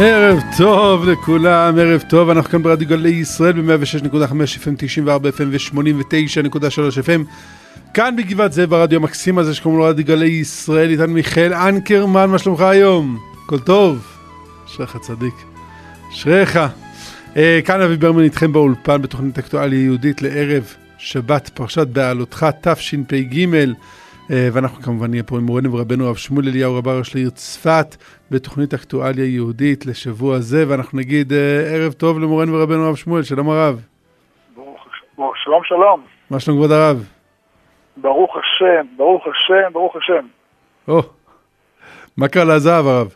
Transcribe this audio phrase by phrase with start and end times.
[0.00, 4.32] ערב טוב לכולם, ערב טוב, אנחנו כאן ברדיו גלי ישראל ב-106.5
[4.64, 6.58] FM, 94 FM ו-89.3
[7.06, 7.20] FM
[7.94, 12.38] כאן בגבעת זאב הרדיו המקסים הזה שקוראים לו רדיו גלי ישראל, איתנו מיכאל אנקרמן, מה
[12.38, 13.18] שלומך היום?
[13.44, 14.06] הכל טוב?
[14.66, 15.34] אשריך צדיק,
[16.12, 16.58] אשריך.
[17.36, 23.46] אה, כאן אבי ברמן איתכם באולפן בתוכנית אקטואליה יהודית לערב שבת פרשת בעלותך תשפ"ג
[24.30, 27.96] ואנחנו כמובן נהיה פה עם מורנו ורבנו הרב שמואל אליהו רב הראש לעיר צפת
[28.30, 31.38] בתוכנית אקטואליה יהודית לשבוע זה, ואנחנו נגיד אה,
[31.74, 33.80] ערב טוב למורנו ורבנו הרב שמואל, שלום הרב.
[35.44, 36.04] שלום שלום.
[36.30, 37.08] מה שלום כבוד הרב?
[37.96, 40.26] ברוך השם, ברוך השם, ברוך השם.
[40.88, 41.02] או,
[42.16, 43.14] מה קרה לזהב הרב?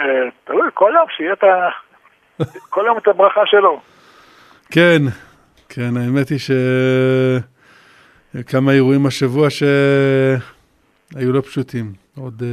[0.00, 0.04] אה,
[0.44, 1.68] תלוי, כל יום שיהיה את ה...
[2.74, 3.80] כל יום את הברכה שלו.
[4.70, 5.02] כן,
[5.68, 6.50] כן, האמת היא ש...
[8.46, 11.92] כמה אירועים השבוע שהיו לא פשוטים.
[12.14, 12.44] עוד uh,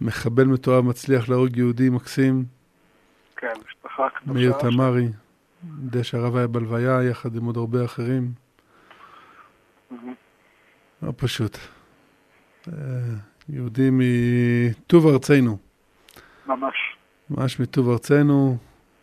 [0.00, 2.44] מחבל מתועב מצליח להרוג יהודי מקסים.
[3.36, 4.32] כן, משפחה קדושה.
[4.32, 5.08] מאיר תמרי,
[5.82, 8.32] יודע שהרב היה בלוויה יחד עם עוד הרבה אחרים.
[11.02, 11.58] לא פשוט.
[12.66, 12.70] Uh,
[13.48, 15.58] יהודי מטוב ארצנו.
[16.46, 16.74] ממש.
[17.30, 18.56] ממש מטוב ארצנו,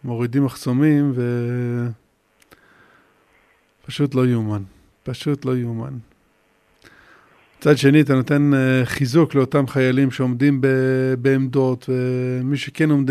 [0.03, 1.21] מורידים מחסומים ו...
[3.85, 4.63] פשוט לא יאומן.
[5.03, 5.93] פשוט לא יאומן.
[7.63, 13.09] מצד שני, אתה נותן uh, חיזוק לאותם חיילים שעומדים ב- בעמדות, ומי שכן עומד,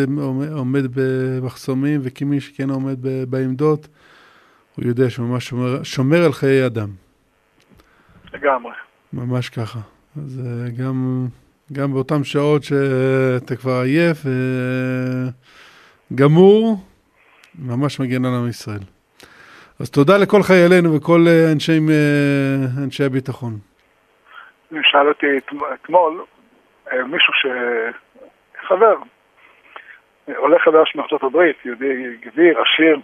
[0.52, 3.88] עומד במחסומים, וכמי שכן עומד ב- בעמדות,
[4.76, 6.88] הוא יודע שהוא ממש שומר, שומר על חיי אדם.
[8.34, 8.72] לגמרי.
[9.12, 9.80] ממש ככה.
[10.24, 11.28] אז uh, גם,
[11.72, 14.26] גם באותן שעות שאתה כבר עייף
[16.10, 16.84] וגמור,
[17.58, 18.82] ממש מגן על עם ישראל.
[19.82, 23.52] אז תודה לכל חיילינו וכל אה, אנשי, אה, אנשי הביטחון.
[24.82, 25.26] שאל אותי
[25.74, 26.24] אתמול
[26.92, 27.46] אה, מישהו ש...
[28.68, 28.96] חבר,
[30.36, 32.96] עולה חדש מארצות הברית, יהודי גביר, עשיר.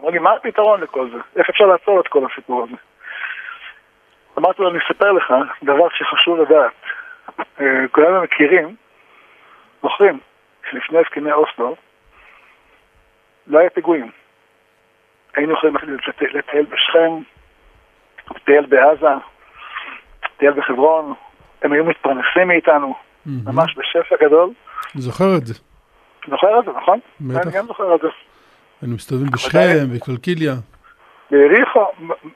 [0.00, 1.18] אמר לי, מה הפתרון לכל זה?
[1.36, 2.76] איך אפשר לעצור את כל הסיפור הזה?
[4.38, 6.80] אמרתי לו, אני אספר לך דבר שחשוב לדעת.
[7.92, 8.74] כולנו מכירים,
[9.82, 10.18] זוכרים,
[10.70, 11.76] שלפני הסכמי אוסלו
[13.46, 14.10] לא היה פיגועים.
[15.36, 15.76] היינו יכולים
[16.34, 17.22] לטייל בשכם,
[18.36, 19.06] לטייל בעזה,
[20.24, 21.14] לטייל בחברון,
[21.62, 22.94] הם היו מתפרנסים מאיתנו,
[23.26, 24.50] ממש בשפע גדול.
[24.94, 25.54] זוכר את זה.
[26.28, 26.98] זוכר את זה, נכון?
[27.20, 27.40] בטח.
[27.46, 28.08] אני גם זוכר את זה.
[28.82, 30.54] היינו מסתובבים בשכם, בקלקיליה.
[31.30, 31.80] ביריחו,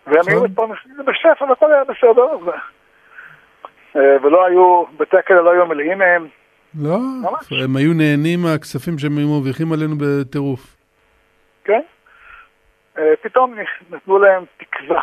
[0.06, 0.50] והם היו נכון.
[0.50, 2.52] מתפרנסים בשפע והכל היה בסדר.
[3.96, 6.26] אה, ולא היו, בתי הכלא לא היו מלאים מהם.
[6.82, 6.98] לא,
[7.64, 10.76] הם היו נהנים מהכספים שהם היו מרוויחים עלינו בטירוף.
[11.64, 11.80] כן,
[13.22, 13.54] פתאום
[13.90, 15.00] נתנו להם תקווה.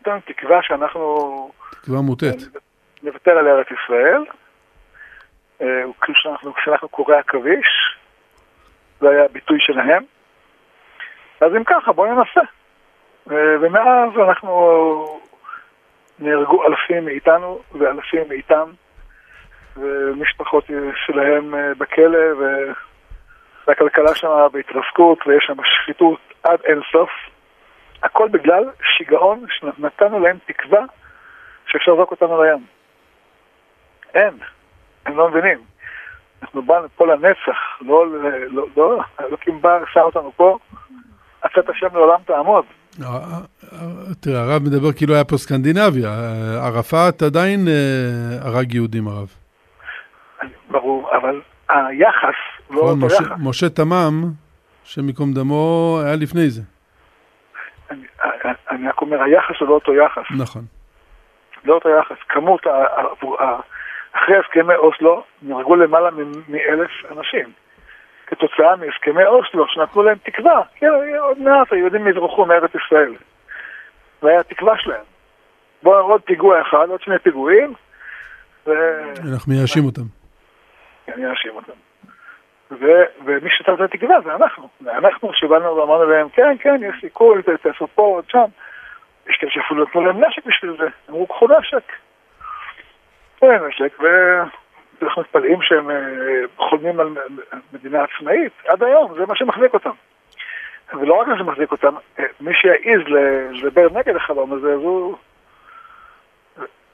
[0.00, 1.50] נתנו להם תקווה שאנחנו...
[1.70, 2.58] תקווה מוטט.
[3.02, 4.24] נוותר על ארץ ישראל.
[5.62, 7.96] אה, כשאנחנו, כשאנחנו קוראי עכביש,
[9.00, 10.02] זה היה הביטוי שלהם.
[11.40, 12.40] אז אם ככה, בואו ננסה.
[13.30, 15.20] אה, ומאז אנחנו
[16.18, 18.70] נהרגו אלפים מאיתנו ואלפים מאיתם,
[19.76, 20.64] ומשפחות
[21.06, 22.44] שלהם בכלא, ו...
[23.68, 27.10] והכלכלה שם בהתרסקות ויש שם שחיתות עד אינסוף.
[28.02, 30.80] הכל בגלל שיגעון שנתנו להם תקווה
[31.66, 32.66] שאפשר לזרוק אותנו לים.
[34.14, 34.38] אין,
[35.06, 35.58] הם לא מבינים.
[36.42, 38.06] אנחנו באנו פה לנצח, לא,
[38.50, 40.58] לא, לא, אלוקים בא, שם אותנו פה,
[41.42, 42.64] עצת השם לעולם תעמוד.
[43.02, 43.08] אה,
[43.72, 46.10] אה, תראה, הרב מדבר כאילו היה פה סקנדינביה,
[46.64, 49.28] ערפאת עדיין אה, הרג יהודים הרב.
[50.70, 53.24] ברור, אבל היחס לא אותו משה.
[53.38, 54.24] משה תמם,
[54.84, 56.62] השם ייקום דמו, היה לפני זה.
[57.90, 58.02] אני,
[58.70, 60.22] אני רק אומר, היחס הוא לא אותו יחס.
[60.38, 60.62] נכון.
[61.64, 62.16] לא אותו יחס.
[62.28, 62.66] כמות,
[64.12, 66.10] אחרי הסכמי אוסלו נהרגו למעלה
[66.48, 67.52] מאלף אנשים.
[68.26, 70.62] כתוצאה מהסכמי אוסלו שנתנו להם תקווה.
[70.74, 70.86] כן,
[71.18, 73.14] עוד מעט היהודים יברחו מארץ ישראל.
[74.22, 75.04] זה היה התקווה שלהם.
[75.82, 77.74] בואו עוד פיגוע אחד, עוד שני פיגועים.
[78.66, 78.70] ו...
[79.32, 80.02] אנחנו מייאשים אותם.
[81.08, 81.72] אני אאשים אותם.
[82.70, 84.68] ו- ומי שצריך את התקווה זה אנחנו.
[84.88, 88.44] אנחנו שבאנו ואמרנו להם, כן, כן, יש סיכוי, תעשו פה, עוד שם.
[89.28, 91.92] יש כאלה שאפילו נתנו להם נשק בשביל זה, אמרו, קחו נשק.
[93.42, 93.98] אין נשק,
[95.00, 95.96] ואנחנו מתפלאים שהם אה,
[96.56, 97.08] חולמים על
[97.72, 99.90] מדינה עצמאית, עד היום, זה מה שמחזיק אותם.
[100.92, 103.00] ולא רק זה מחזיק אותם, אה, מי שיעז
[103.52, 105.16] לדבר נגד החלום הזה, אז הוא...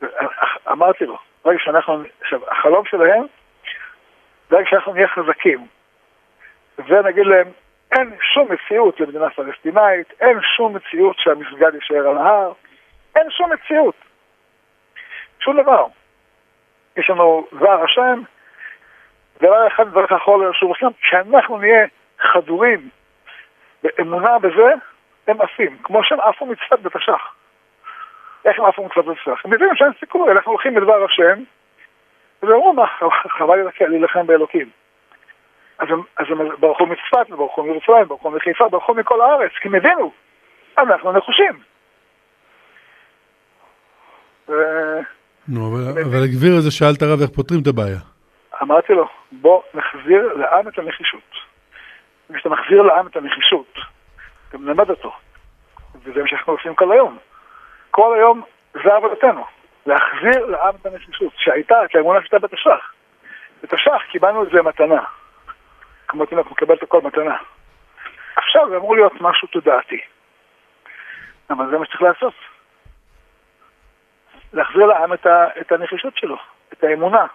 [0.02, 0.26] אה,
[0.72, 3.24] אמרתי לו, רגע שאנחנו, עכשיו, החלום שלהם
[4.54, 5.66] ברגע שאנחנו נהיה חזקים
[6.78, 7.46] ונגיד להם,
[7.92, 12.52] אין שום מציאות למדינה פלסטינאית, אין שום מציאות שהמסגד יישאר על ההר,
[13.16, 13.94] אין שום מציאות.
[15.40, 15.86] שום דבר.
[16.96, 18.22] יש לנו דבר השם,
[19.40, 21.86] דבר אחד דבר יכול שהוא עושה, כשאנחנו נהיה
[22.18, 22.88] חדורים
[23.82, 24.72] באמונה בזה,
[25.26, 27.34] הם עפים, כמו שהם עפו מצוות בתש"ח.
[28.44, 29.44] איך הם עפו מצוות בתש"ח?
[29.44, 31.42] הם מבינים שאין סיכוי, אנחנו הולכים בדבר השם,
[32.48, 32.86] ואומרו, מה,
[33.38, 34.70] חבל להילחם באלוקים.
[35.78, 39.74] אז הם, אז הם ברחו מצפת, ברחו מירושלים, ברחו מחיפה, ברחו מכל הארץ, כי הם
[39.74, 40.12] הבינו,
[40.78, 41.58] אנחנו נחושים.
[45.48, 47.98] נו, אבל, אבל הגביר הזה שאלת הרב איך פותרים את הבעיה.
[48.62, 51.30] אמרתי לו, בוא נחזיר לעם את הנחישות.
[52.30, 53.78] וכשאתה מחזיר לעם את הנחישות,
[54.48, 55.12] אתה מלמד אותו.
[56.02, 57.18] וזה מה שאנחנו עושים כל היום.
[57.90, 58.42] כל היום
[58.72, 59.44] זה עבודתנו,
[59.86, 62.92] להחזיר לעם את הנחישות, שהייתה, את האמונה שהייתה בתש"ח.
[63.62, 65.04] בתש"ח קיבלנו את זה מתנה.
[66.08, 67.36] כמו תינוק מקבל את הכל מתנה.
[68.36, 70.00] עכשיו זה אמור להיות משהו תודעתי.
[71.50, 72.34] אבל זה מה שצריך לעשות.
[74.52, 76.36] להחזיר לעם את, ה, את הנחישות שלו,
[76.72, 77.26] את האמונה.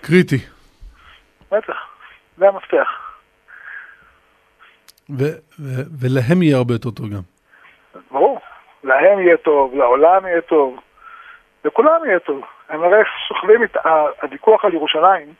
[0.00, 0.36] קריטי.
[1.50, 1.76] בטח,
[2.36, 2.88] זה המפתח.
[5.10, 7.37] ו- ו- ולהם יהיה הרבה יותר טוב גם.
[8.84, 10.80] להם יהיה טוב, לעולם יהיה טוב,
[11.64, 12.44] לכולם יהיה טוב.
[12.68, 13.76] הם הרי סוחבים את
[14.22, 15.32] הוויכוח על ירושלים,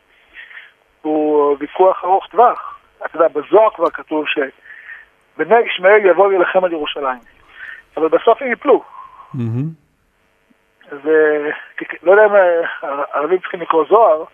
[1.02, 2.78] הוא ויכוח ארוך טווח.
[3.06, 7.18] אתה יודע, בזוהר כבר כתוב שבני ישמעאל יבואו להילחם על ירושלים,
[7.96, 8.84] אבל בסוף הם יפלו.
[10.92, 12.32] ולא יודע אם
[12.82, 14.24] הערבים צריכים לקרוא זוהר,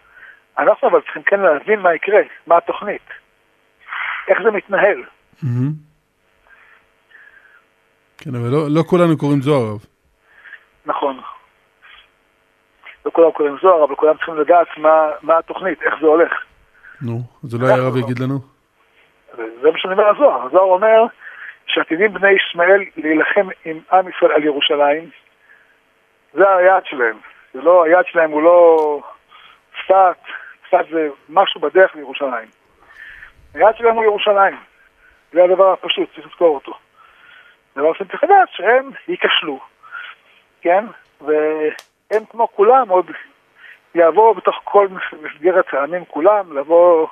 [0.59, 3.09] אנחנו אבל צריכים כן להבין מה יקרה, מה התוכנית,
[4.29, 5.03] איך זה מתנהל.
[8.19, 9.77] כן, אבל לא, לא כולנו קוראים זוהר.
[10.87, 11.21] נכון.
[13.07, 16.33] לא כולם קוראים זוהר, אבל כולם צריכים לדעת מה, מה התוכנית, איך זה הולך.
[17.03, 18.39] נו, אז אולי הרב יגיד לנו.
[19.37, 20.47] זה מה שאני אומר הזוהר.
[20.47, 21.07] הזוהר אומר
[21.67, 25.11] שעתידים בני ישמעאל להילחם עם עם ישראל על ירושלים,
[26.33, 27.17] זה היעד שלהם.
[27.55, 29.01] זה לא, היעד שלהם הוא לא
[29.73, 30.17] צפת,
[30.67, 32.49] צפת זה משהו בדרך לירושלים.
[33.55, 34.57] היעד שלהם הוא ירושלים.
[35.33, 36.73] זה הדבר הפשוט, צריך לזכור אותו.
[38.11, 39.61] צריך לדעת שהם ייכשלו,
[40.61, 40.85] כן?
[41.21, 43.11] והם כמו כולם עוד
[43.95, 44.89] יעבור בתוך כל
[45.23, 47.07] מסגרת העמים כולם, לבוא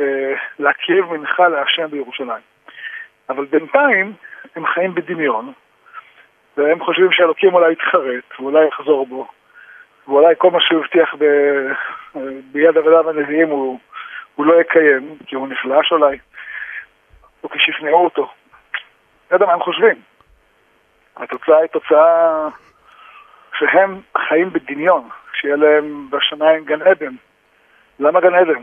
[0.00, 2.42] אה, להקריב מנחה להשם בירושלים.
[3.28, 4.12] אבל בינתיים
[4.56, 5.52] הם חיים בדמיון,
[6.56, 9.26] והם חושבים שאלוקים אולי יתחרט, ואולי יחזור בו,
[10.08, 11.24] ואולי כל מה שהוא הבטיח ב...
[12.52, 13.78] ביד עבודה הנביאים הוא,
[14.34, 16.18] הוא לא יקיים, כי הוא נחלש אולי,
[17.44, 18.32] או כי שכנעו אותו.
[19.30, 19.96] לא יודע מה הם חושבים.
[21.16, 22.48] התוצאה היא תוצאה
[23.58, 27.14] שהם חיים בדמיון, שיהיה להם בשמיים גן עדן.
[27.98, 28.62] למה גן עדן?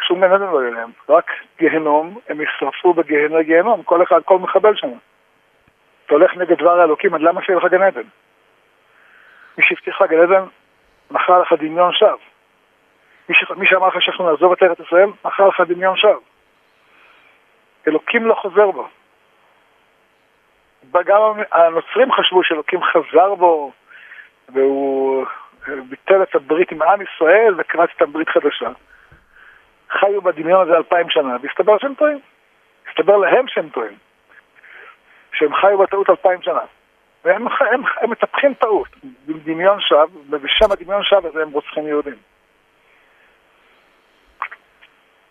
[0.00, 4.38] שום גן עדן לא יהיה להם, רק גיהנום, הם ישרפו בגיהנום לגיהנום, כל אחד, כל
[4.38, 4.92] מחבל שם.
[6.06, 8.02] אתה הולך נגד דבר האלוקים, עד למה שיהיה לך גן עדן?
[9.58, 10.44] מי שהבטיח לך גן עדן,
[11.10, 12.16] מכר לך דמיון שווא.
[13.28, 13.50] מי, ש...
[13.56, 16.20] מי שאמר לך שאנחנו נעזוב את ארץ ישראל, מכר לך דמיון שווא.
[17.88, 18.88] אלוקים לא חוזר בו.
[21.04, 21.20] גם
[21.52, 23.72] הנוצרים חשבו שאלוקים חזר בו,
[24.48, 25.26] והוא
[25.88, 28.70] ביטל את הברית עם עם ישראל וקרץ איתם ברית חדשה.
[29.90, 32.20] חיו בדמיון הזה אלפיים שנה, והסתבר שהם טועים.
[32.88, 33.96] הסתבר להם שהם טועים.
[35.32, 36.60] שהם חיו בטעות אלפיים שנה.
[37.24, 38.88] והם הם, הם מטפחים טעות,
[39.26, 42.14] בדמיון שווא, ובשם הדמיון שווא הזה הם רוצחים יהודים.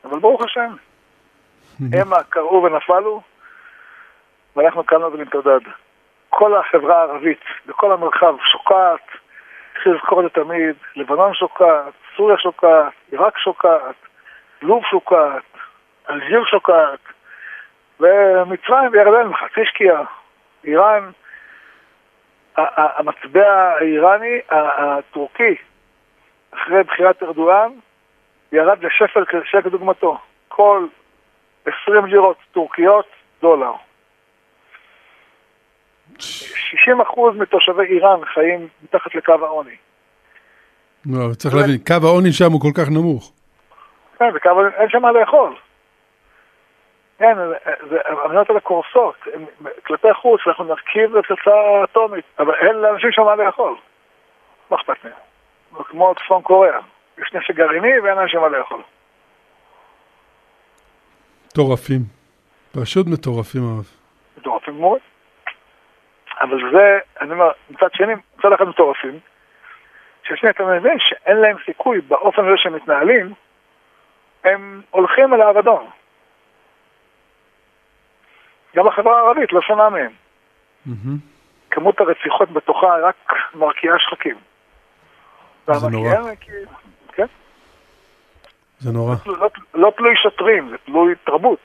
[0.04, 0.76] אבל ברוך השם,
[1.80, 3.22] המה קראו ונפלו,
[4.56, 5.60] ואנחנו קמנו ונתעודד.
[6.30, 9.08] כל החברה הערבית, בכל המרחב, שוקעת,
[9.74, 13.96] צריך לזכור את זה תמיד, לבנון שוקעת, סוריה שוקעת, עיראק שוקעת,
[14.62, 15.44] לוב שוקעת,
[16.10, 17.00] אלג'יר שוקעת,
[18.00, 20.04] ומצרים וירדן חצי שקיעה,
[20.64, 21.10] איראן,
[22.56, 25.56] המטבע האיראני, הטורקי,
[26.54, 27.72] אחרי בחירת ארדואן,
[28.52, 29.26] ירד לשפל
[29.64, 30.18] כדוגמתו.
[30.48, 30.86] כל
[31.66, 33.06] 20 לירות טורקיות,
[33.42, 33.72] דולר.
[36.20, 36.22] 60%
[37.36, 39.76] מתושבי איראן חיים מתחת לקו העוני.
[41.06, 43.32] לא, צריך להבין, קו העוני שם הוא כל כך נמוך.
[44.20, 45.56] כן, וקו העוני, אין שם מה לאכול.
[47.18, 47.38] כן,
[48.24, 49.16] המדינות האלה קורסות,
[49.86, 53.76] כלפי חוץ, אנחנו נרכיב לפצצה אטומית, אבל אין לאנשים שם מה לאכול.
[54.70, 55.14] מה אכפת מהם?
[55.86, 56.80] כמו צפון קוריאה,
[57.18, 58.82] יש נשק גרעיני ואין לאנשים מה לאכול.
[61.54, 62.00] מטורפים.
[62.82, 63.86] פשוט מטורפים הרב.
[64.38, 65.00] מטורפים מאוד.
[66.42, 69.20] אבל זה, אני אומר, מצד שני, מצד אחד מטורפים,
[70.24, 73.34] ששני אתה מבין שאין להם סיכוי באופן הזה שהם מתנהלים,
[74.44, 75.86] הם הולכים אל האבדון.
[78.76, 80.12] גם החברה הערבית לא שונה מהם.
[80.86, 81.18] מהמם.
[81.72, 84.36] כמות הרציחות בתוכה רק מרקיעה שחקים.
[85.68, 86.36] זה נורא.
[86.40, 86.52] כי-
[88.84, 89.16] זה נורא.
[89.26, 91.60] לא, לא תלוי שוטרים, זה תלוי תרבות.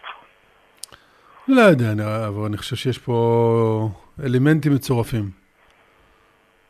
[1.48, 1.92] לא יודע,
[2.28, 3.88] אבל אני חושב שיש פה
[4.24, 5.24] אלמנטים מצורפים.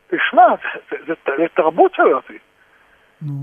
[0.07, 2.37] תשמע, זה, זה, זה, זה תרבות שלתי,
[3.21, 3.33] נו.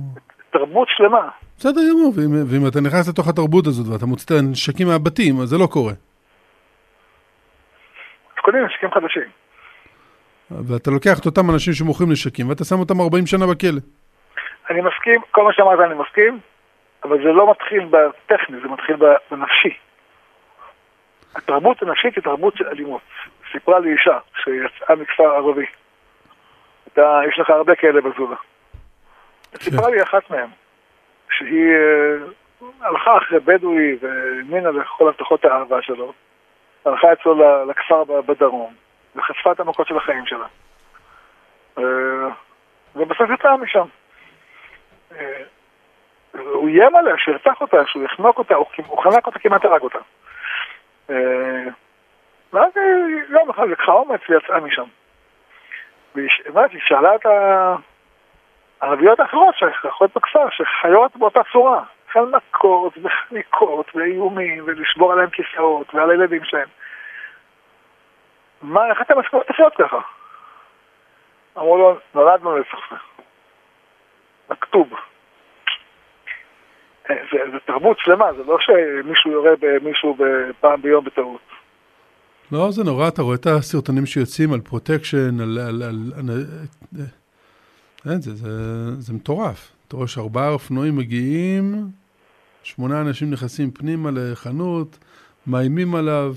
[0.50, 1.28] תרבות שלמה.
[1.58, 5.48] בסדר גמור, ואם, ואם אתה נכנס לתוך התרבות הזאת ואתה מוציא את הנשקים מהבתים, אז
[5.48, 5.92] זה לא קורה.
[8.32, 9.30] אז קונים נשקים חדשים.
[10.50, 13.80] ואתה לוקח את אותם אנשים שמוכרים נשקים ואתה שם אותם 40 שנה בכלא.
[14.70, 16.40] אני מסכים, כל מה שאמרת אני מסכים,
[17.08, 18.96] אבל זה לא מתחיל בטכני, זה מתחיל
[19.30, 19.76] בנפשי.
[21.34, 23.02] התרבות הנפשית היא תרבות של אלימות.
[23.52, 25.66] סיפרה לי אישה שיצאה מכפר ערבי.
[26.92, 28.36] אתה, יש לך הרבה כאלה בזולה.
[29.56, 30.48] סיפרה לי אחת מהן,
[31.30, 36.12] שהיא אה, הלכה אחרי בדואי והאמינה לכל הבטחות האהבה שלו,
[36.84, 38.74] הלכה אצלו לכפר בדרום,
[39.16, 40.46] וחשפה את המכות של החיים שלה.
[41.78, 42.28] אה,
[42.96, 43.86] ובסוף יצאה משם.
[46.38, 49.98] הוא איים עליה, שירצח אותה, שהוא יחנוק אותה, הוא חנק אותה, כמעט הרג אותה.
[51.10, 51.64] אה,
[52.52, 52.72] ואז
[53.28, 54.84] יום אחד לקחה אומץ ויצאה משם.
[56.14, 57.26] והיא שאלה את
[58.80, 66.10] הערביות האחרות שחיות בכפר, שחיות באותה צורה, של מכות וחניקות ואיומים ולשבור עליהם כיסאות ועל
[66.10, 66.68] הילדים שלהם.
[68.62, 70.00] מה, איך אתם מסכימות לחיות ככה?
[71.56, 73.04] אמרו לו, נולדנו לסכסך.
[74.50, 74.88] מכתוב.
[77.10, 80.16] אה, זה, זה תרבות שלמה, זה לא שמישהו יורה במישהו
[80.60, 81.40] פעם ביום בטעות.
[82.52, 85.58] לא, זה נורא, אתה רואה את הסרטונים שיוצאים על פרוטקשן, על...
[85.58, 86.30] על, על, על
[88.10, 88.50] אין, זה, זה,
[88.98, 89.72] זה מטורף.
[89.88, 91.74] אתה רואה שארבעה אופנועים מגיעים,
[92.62, 94.98] שמונה אנשים נכנסים פנימה לחנות,
[95.46, 96.34] מאיימים עליו,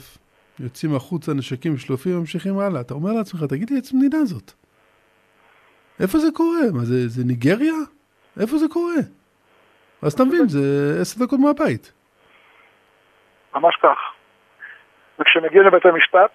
[0.59, 2.81] יוצאים החוצה, נשקים שלופים, ממשיכים הלאה.
[2.81, 4.51] אתה אומר לעצמך, תגיד לי, איזה מדינה זאת?
[5.99, 6.71] איפה זה קורה?
[6.73, 7.75] מה זה, זה ניגריה?
[8.39, 8.95] איפה זה קורה?
[10.01, 10.59] אז אתה מבין, זה
[11.01, 11.93] עשר דקות מהבית.
[13.55, 13.97] ממש כך.
[15.19, 16.31] וכשמגיעים לבית המשפט,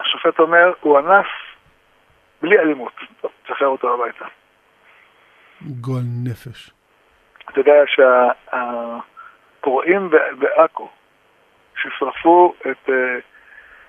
[0.00, 1.26] השופט אומר, הוא אנס
[2.42, 2.92] בלי אלימות.
[3.20, 4.24] טוב, תשחרר אותו הביתה.
[5.62, 6.70] גועל נפש.
[7.50, 7.82] אתה יודע
[9.60, 10.88] שהפורעים בעכו,
[11.76, 13.18] ששרפו את, אה,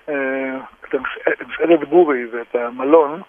[0.08, 0.94] אה, את
[1.40, 3.22] מסעדת בורי ואת המלון.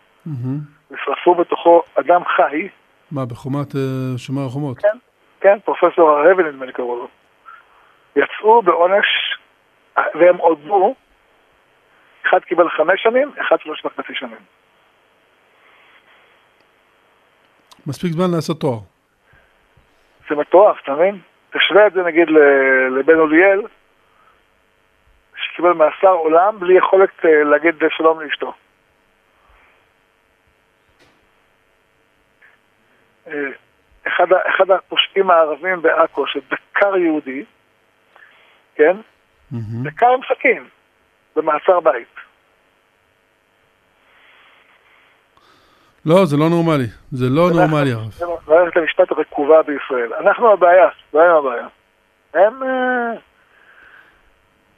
[0.92, 2.68] ושרפו בתוכו אדם חי,
[3.12, 4.78] מה, בחומת אה, שומר החומות?
[4.78, 4.98] כן,
[5.42, 7.08] כן, פרופסור הרבי נדמה לי קראו לו,
[8.16, 9.06] יצאו בעונש,
[9.98, 10.96] והם הודו,
[12.28, 14.40] אחד קיבל חמש שנים, אחד שלוש וחצי שנים.
[17.88, 18.80] מספיק זמן לעשות תואר.
[20.30, 21.20] זה מטורף, אתה מבין?
[21.50, 22.28] תשווה את זה נגיד
[23.00, 23.62] לבן אוליאל,
[25.36, 28.54] שקיבל מאסר עולם בלי יכולת אה, להגיד שלום לאשתו.
[34.08, 37.44] אחד, ה- אחד הפושעים הערבים בעכו שדקר יהודי,
[38.76, 38.96] כן?
[39.52, 39.84] מהמם.
[39.84, 40.64] דקר עם סכין,
[41.36, 42.08] במעצר בית.
[46.06, 46.88] לא, זה לא נורמלי.
[47.12, 48.12] זה לא נורמלי, הרב.
[48.12, 50.14] זה מערכת המשפט הרקובה בישראל.
[50.14, 51.68] אנחנו הבעיה, לא הם הבעיה.
[52.34, 52.64] הם...
[52.64, 53.12] אה,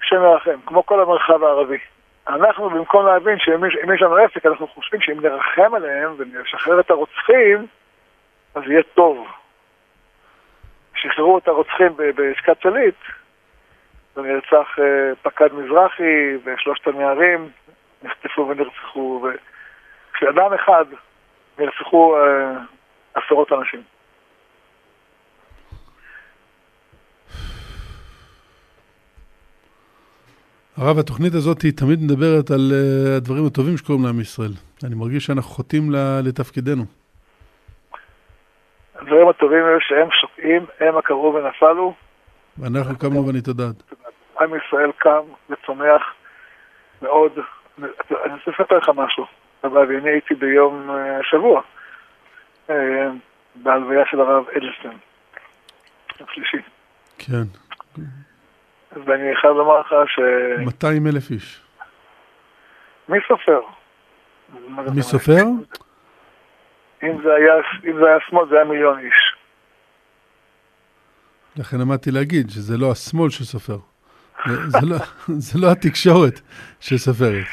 [0.04, 1.78] השם ירחם, כמו כל המרחב הערבי.
[2.28, 6.80] אנחנו במקום להבין שאם יש אם יש לנו עסק, אנחנו חושבים שאם נרחם עליהם ונשחרר
[6.80, 7.68] את הרוצחים,
[8.56, 9.28] אז יהיה טוב.
[10.96, 12.96] שחררו את הרוצחים בעסקת שליט,
[14.16, 17.50] ונרצח אה, פקד מזרחי ושלושת הנערים
[18.04, 19.26] נחטפו ונרצחו,
[20.12, 20.86] וכשאדם אחד
[21.60, 22.54] נרצחו אה,
[23.14, 23.82] עשרות אנשים.
[30.78, 34.52] הרב, התוכנית הזאת היא תמיד מדברת על אה, הדברים הטובים שקורים לעם ישראל.
[34.84, 35.92] אני מרגיש שאנחנו חוטאים
[36.24, 37.01] לתפקידנו.
[39.02, 41.94] הדברים הטובים היו שהם שוקעים, הם הקראו ונפלו,
[42.58, 43.74] ואנחנו קמנו ונתעודד.
[44.42, 46.02] עם ישראל קם וצומח
[47.02, 47.32] מאוד.
[47.78, 49.26] אני רוצה לספר לך משהו,
[49.64, 51.62] אבל אני הייתי ביום אה, השבוע
[52.70, 52.76] אה,
[53.56, 54.98] בהלוויה של הרב אדלסטיין,
[56.20, 56.58] יום שלישי.
[57.18, 57.44] כן.
[59.06, 60.20] ואני חייב לומר לך ש...
[60.66, 61.62] 200 אלף איש.
[63.10, 63.62] מי סופר?
[64.96, 65.44] מי סופר?
[67.04, 67.54] אם זה היה,
[67.86, 69.36] אם זה היה שמאל זה היה מיליון איש.
[71.56, 73.78] לכן עמדתי להגיד שזה לא השמאל שסופר.
[74.46, 74.96] זה, לא,
[75.48, 76.42] זה לא התקשורת
[76.80, 77.46] שסופרת.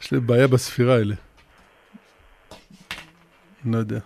[0.00, 1.14] יש לי בעיה בספירה האלה.
[3.64, 3.98] לא יודע.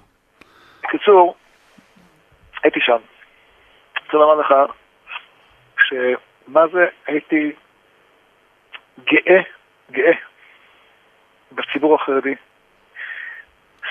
[0.82, 1.36] בקיצור,
[2.62, 2.98] הייתי שם.
[4.06, 4.54] רוצה לומר לך
[5.88, 7.52] שמה זה הייתי
[9.04, 9.42] גאה
[11.94, 12.34] החרדי,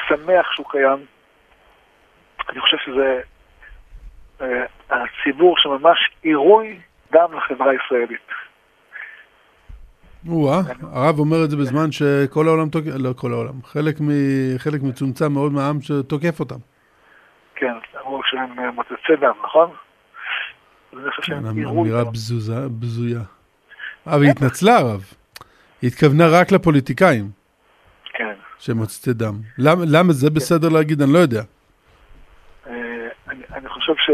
[0.08, 1.06] שמח שהוא קיים.
[2.50, 3.22] אני חושב שזה
[4.42, 6.80] אה, הציבור שממש עירוי
[7.12, 8.28] דם לחברה הישראלית.
[10.30, 10.60] או-אה,
[10.94, 14.10] הרב אומר את זה בזמן שכל העולם תוקף, לא כל העולם, חלק, מ,
[14.58, 16.60] חלק מצומצם מאוד מהעם שתוקף אותם.
[17.56, 19.70] כן, אמרו שהם אה, מוצצי דם, נכון?
[21.22, 22.04] כן, אמירה
[22.80, 23.22] בזויה.
[24.08, 25.04] אבל היא התנצלה, הרב.
[25.82, 27.43] היא התכוונה רק לפוליטיקאים
[28.72, 28.74] כן.
[28.74, 29.34] מוצצי דם.
[29.58, 31.02] למה, למה זה בסדר להגיד?
[31.02, 31.42] אני לא יודע.
[32.68, 32.74] אה,
[33.30, 34.10] אני אני חושב ש...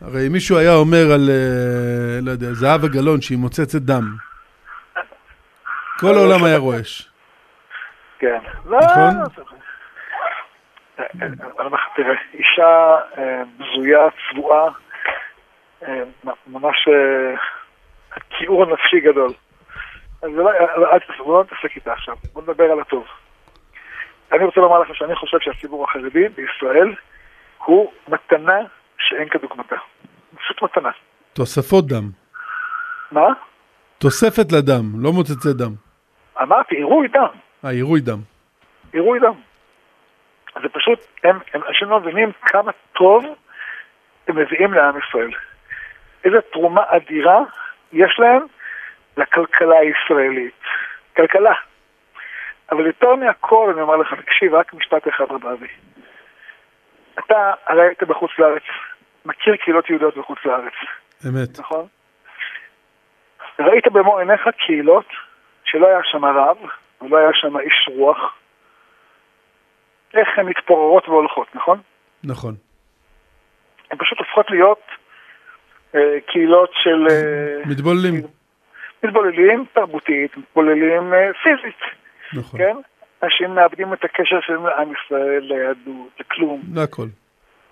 [0.00, 4.04] הרי מישהו היה אומר על, אה, לא יודע, זהבה גלאון שהיא מוצצת דם,
[6.00, 7.08] כל העולם היה רועש.
[8.18, 8.38] כן.
[8.66, 9.10] לא, נכון?
[9.36, 9.42] זה-
[10.98, 11.04] אה,
[11.60, 12.96] אה, תראה, אישה
[13.58, 13.98] בזויה,
[14.30, 14.68] צבועה,
[16.46, 16.88] ממש
[18.30, 19.30] כיעור נפשי גדול.
[20.22, 23.04] אז לא- אל לא נתעסק איתה עכשיו, בוא נדבר על הטוב.
[24.32, 26.94] אני רוצה לומר לך שאני חושב שהציבור החרדי בישראל
[27.64, 28.58] הוא מתנה
[28.98, 29.76] שאין כדוגמתה.
[30.36, 30.90] פשוט מתנה.
[31.32, 32.10] תוספות דם.
[33.12, 33.26] מה?
[33.98, 35.72] תוספת לדם, לא מוצצי דם.
[36.42, 37.28] אמרתי, עירוי דם.
[37.64, 38.18] אה, עירוי דם.
[38.92, 39.34] עירוי דם.
[40.62, 43.24] זה פשוט, הם, הם אנשים לא מבינים כמה טוב
[44.28, 45.30] הם מביאים לעם ישראל.
[46.24, 47.40] איזו תרומה אדירה
[47.92, 48.42] יש להם
[49.16, 50.60] לכלכלה הישראלית.
[51.16, 51.52] כלכלה.
[52.72, 55.66] אבל יותר מהכל, אני אומר לך, תקשיב, רק משפט אחד רבבי.
[57.18, 58.62] אתה הרי היית בחוץ לארץ,
[59.24, 60.72] מכיר קהילות יהודיות בחוץ לארץ,
[61.28, 61.58] אמת.
[61.58, 61.86] נכון?
[63.58, 65.06] ראית במו עיניך קהילות
[65.64, 66.56] שלא היה שם רב,
[67.02, 68.18] ולא היה שם איש רוח,
[70.14, 71.80] איך הן מתפוררות והולכות, נכון?
[72.24, 72.54] נכון.
[73.90, 74.80] הן פשוט הופכות להיות
[75.94, 78.14] אה, קהילות של אה, מתבוללים.
[79.04, 82.01] מתבוללים תרבותית, מתבוללים אה, פיזית,
[82.34, 82.60] נכון.
[82.60, 82.76] כן?
[83.22, 86.62] אנשים מאבדים את הקשר שלהם לעם ישראל, ליהדות, לכלום.
[86.74, 87.06] להכל.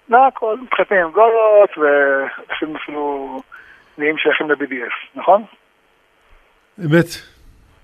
[0.09, 3.41] לא הכל, מתחתנים עם גולות, ואפילו אפילו
[3.99, 5.45] נהיים שייכים ל-BDS, נכון?
[6.79, 7.07] אמת.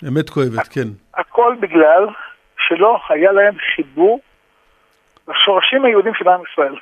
[0.09, 0.89] אמת כואבת, כן.
[1.15, 2.07] הכל בגלל
[2.69, 4.21] שלא היה להם חיבור
[5.29, 6.75] לשורשים היהודים של עם ישראל.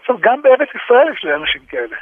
[0.00, 1.96] עכשיו, גם בארץ ישראל יש אנשים כאלה.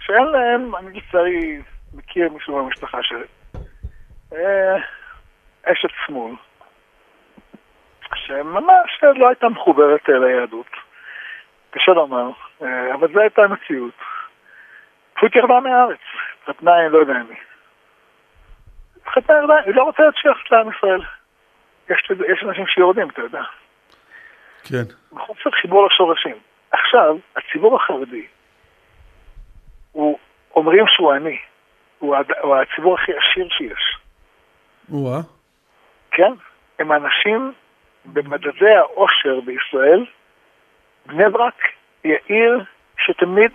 [0.00, 1.60] שאין להם, אני לצערי
[1.94, 3.26] מכיר מישהו במשפחה שלי,
[5.64, 6.34] אשת שמאל,
[8.14, 10.66] שממש לא הייתה מחוברת אה, ליהדות.
[11.70, 12.30] קשה לומר,
[12.62, 13.94] אה, אבל זו הייתה המציאות.
[15.14, 15.98] פשוט ירדה מהארץ,
[16.46, 17.34] חתנה עם לא יודע מי.
[19.06, 21.00] חתנה ירדה, היא לא רוצה להיות שייכת לעם ישראל.
[21.90, 23.42] יש, יש אנשים שיורדים, אתה יודע.
[24.64, 24.84] כן.
[25.12, 26.36] מחוסר חיבור לשורשים.
[26.70, 28.26] עכשיו, הציבור החרדי,
[29.92, 30.18] הוא,
[30.54, 31.38] אומרים שהוא עני.
[31.98, 34.01] הוא, הוא הציבור הכי עשיר שיש.
[34.92, 35.20] או-אה.
[36.10, 36.32] כן?
[36.78, 37.52] הם אנשים
[38.04, 40.04] במדדי העושר בישראל.
[41.06, 41.54] בני ברק
[42.04, 42.64] היא העיר
[42.98, 43.50] שתמיד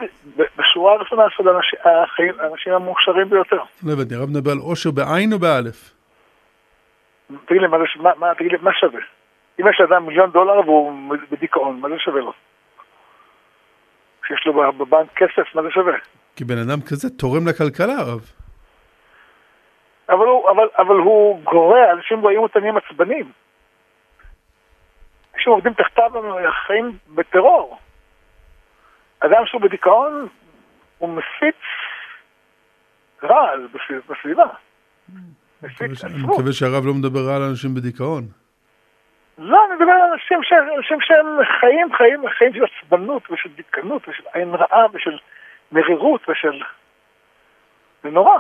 [0.58, 1.48] בשורה הראשונה של
[1.84, 3.62] האנשים, האנשים המאושרים ביותר.
[3.84, 5.94] לא הבנתי, הרב מדבר על עושר בעין או באלף?
[7.46, 9.00] תגיד לי, מה, מה, מה, תגיד לי, מה שווה?
[9.60, 12.34] אם יש לאדם מיליון דולר והוא בדיכאון, מה זה שווה לו?
[14.22, 15.94] כשיש לו בבנק כסף, מה זה שווה?
[16.36, 18.32] כי בן אדם כזה תורם לכלכלה, הרב.
[20.10, 23.32] אבל הוא, אבל, אבל הוא גורע, אנשים רואים אותם נהיים עצבנים.
[25.36, 26.12] אנשים עובדים תחתיו
[26.66, 27.78] חיים בטרור.
[29.20, 30.28] אדם שהוא בדיכאון,
[30.98, 31.56] הוא מפיץ
[33.24, 34.46] רעל בסביב- בסביבה.
[35.14, 35.20] אני
[35.64, 38.24] מפיץ מקווה שהרב לא מדבר רע על אנשים בדיכאון.
[39.38, 40.54] לא, אני מדבר על אנשים, ש...
[40.78, 41.26] אנשים שהם
[41.60, 45.18] חיים, חיים, חיים של עצבנות ושל דיכאנות ושל עין רעה ושל
[45.72, 46.62] מרירות ושל...
[48.04, 48.38] זה נורא.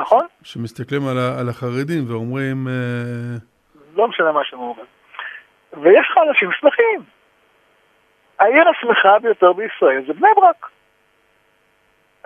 [0.00, 0.26] נכון?
[0.42, 3.36] שמסתכלים על, ה- על החרדים ואומרים, אה,
[3.96, 4.86] לא משנה מה שהם אומרים.
[5.72, 7.00] ויש לך אנשים שמחים.
[8.38, 10.70] העיר השמחה ביותר בישראל זה בני ברק.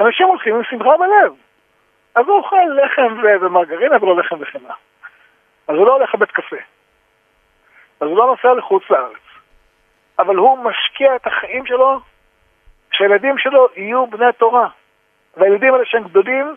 [0.00, 1.32] אנשים הולכים עם שמחה בלב.
[2.14, 4.74] אז הוא אוכל לחם ו- ומרגרינה ולא לחם וחמאה.
[5.68, 6.56] אז הוא לא הולך לבית קפה.
[8.00, 9.16] אז הוא לא נוסע לחוץ לארץ.
[10.18, 12.00] אבל הוא משקיע את החיים שלו,
[12.92, 14.68] שהילדים שלו יהיו בני תורה.
[15.36, 16.56] והילדים האלה שהם גדולים,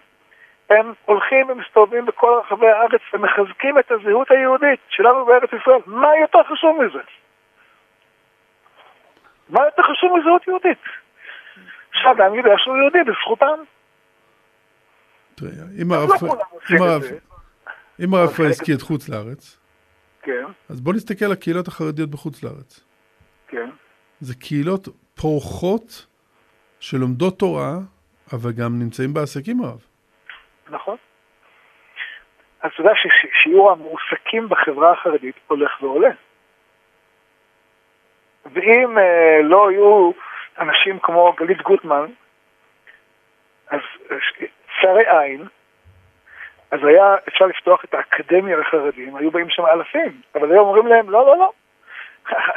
[0.69, 5.79] הם הולכים ומסתובבים בכל רחבי הארץ ומחזקים את הזהות היהודית שלנו בארץ ישראל.
[5.85, 6.99] מה יותר חשוב מזה?
[9.49, 10.77] מה יותר חשוב מזהות יהודית?
[11.93, 13.59] שהאדם יודע שהוא יהודי בזכותם.
[15.83, 15.91] אם
[18.13, 19.57] לא הרב, חלק- הזכיר את חוץ לארץ,
[20.21, 22.83] כן, אז בוא נסתכל על הקהילות החרדיות בחוץ לארץ.
[23.47, 23.69] כן.
[24.19, 24.87] זה קהילות
[25.21, 26.05] פורחות
[26.79, 27.73] שלומדות תורה,
[28.33, 29.86] אבל גם נמצאים בעסקים הרב.
[30.69, 30.97] נכון.
[32.61, 36.09] אז אתה יודע ששיעור המועסקים בחברה החרדית הולך ועולה.
[38.45, 40.11] ואם אה, לא היו
[40.59, 42.05] אנשים כמו גלית גוטמן,
[43.69, 43.79] אז
[44.81, 45.47] צרי עין,
[46.71, 51.09] אז היה אפשר לפתוח את האקדמיה לחרדים, היו באים שם אלפים, אבל היום אומרים להם,
[51.09, 51.51] לא, לא, לא,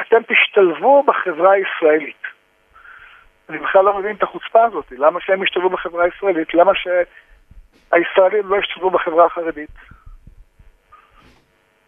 [0.01, 2.23] אתם תשתלבו בחברה הישראלית.
[3.49, 6.53] אני בכלל לא מבין את החוצפה הזאת, למה שהם ישתלבו בחברה הישראלית?
[6.53, 6.71] למה
[7.91, 9.69] שהישראלים לא ישתלבו בחברה החרדית?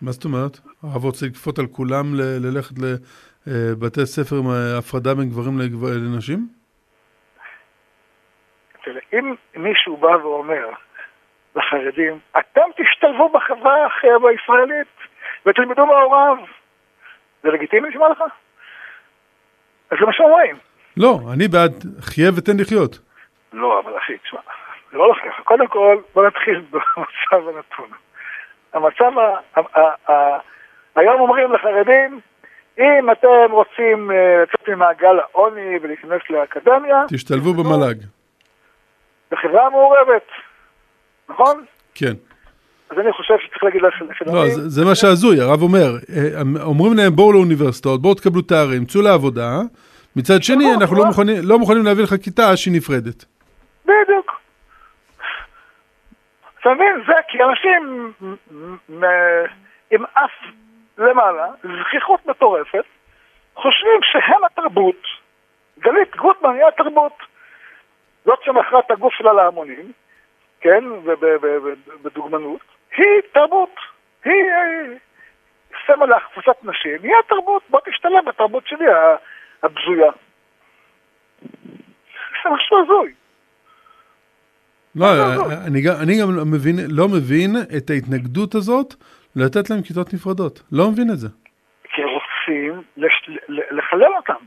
[0.02, 0.60] מה זאת אומרת?
[0.84, 2.76] הרב רוצה לכפות על כולם ללכת
[3.48, 4.46] לבתי ספר עם
[4.80, 5.60] הפרדה בין גברים
[6.14, 6.48] לנשים?
[9.14, 10.70] אם מישהו בא ואומר
[11.56, 13.76] לחרדים, אתם תשתלבו בחברה
[14.30, 14.88] הישראלית
[15.46, 16.38] ותלמדו מהוריו,
[17.44, 18.22] זה לגיטימי נשמע לך?
[19.92, 20.56] אז זה מה שאומרים.
[20.98, 23.00] לא, אני בעד חיה ותן לחיות.
[23.54, 24.40] לא, אבל אחי, תשמע,
[24.94, 25.44] זה לא הולך ככה.
[25.44, 27.90] קודם כל, בוא נתחיל במצב הנתון.
[28.74, 29.12] המצב,
[30.96, 32.20] היום אומרים לחרדים,
[32.80, 37.04] אם אתם רוצים אה, לצאת ממעגל העוני ולהיכנס לאקדמיה...
[37.10, 37.96] תשתלבו במל"ג.
[39.32, 40.28] בחברה מעורבת,
[41.30, 41.66] נכון?
[41.96, 42.14] כן.
[42.90, 44.44] אז אני חושב שצריך להגיד לחילונים...
[44.44, 48.86] לא, זה, זה מה שהזוי, הרב אומר, אה, אומרים להם בואו לאוניברסיטאות, בואו תקבלו תארים,
[48.86, 49.60] צאו לעבודה,
[50.16, 53.26] מצד שני נכון, אנחנו לא מוכנים, לא מוכנים להביא לך כיתה שהיא נפרדת.
[53.86, 54.32] בדיוק.
[56.64, 57.04] אתה מבין?
[57.08, 58.14] זה כי אנשים
[59.92, 60.32] עם אף
[60.98, 62.84] למעלה, זכיחות מטורפת,
[63.56, 65.02] חושבים שהם התרבות.
[65.80, 67.14] גלית גוטמן היא התרבות.
[68.26, 69.92] זאת שמכרה את הגוף שלה להמונים,
[70.62, 70.84] כן,
[72.02, 72.62] בדוגמנות,
[72.98, 73.76] היא תרבות.
[74.26, 74.34] היא
[75.88, 77.64] סמל להחפוצת נשים, היא התרבות.
[77.70, 78.86] בוא תשתלם בתרבות שלי
[79.64, 80.12] הבזויה.
[82.44, 83.14] זה משהו הזוי.
[84.96, 85.06] לא,
[85.68, 88.94] אני גם, אני גם מבין, לא מבין את ההתנגדות הזאת
[89.36, 90.64] לתת להם כיתות נפרדות.
[90.72, 91.28] לא מבין את זה.
[91.84, 94.44] כי רוצים לש, לחלל אותם.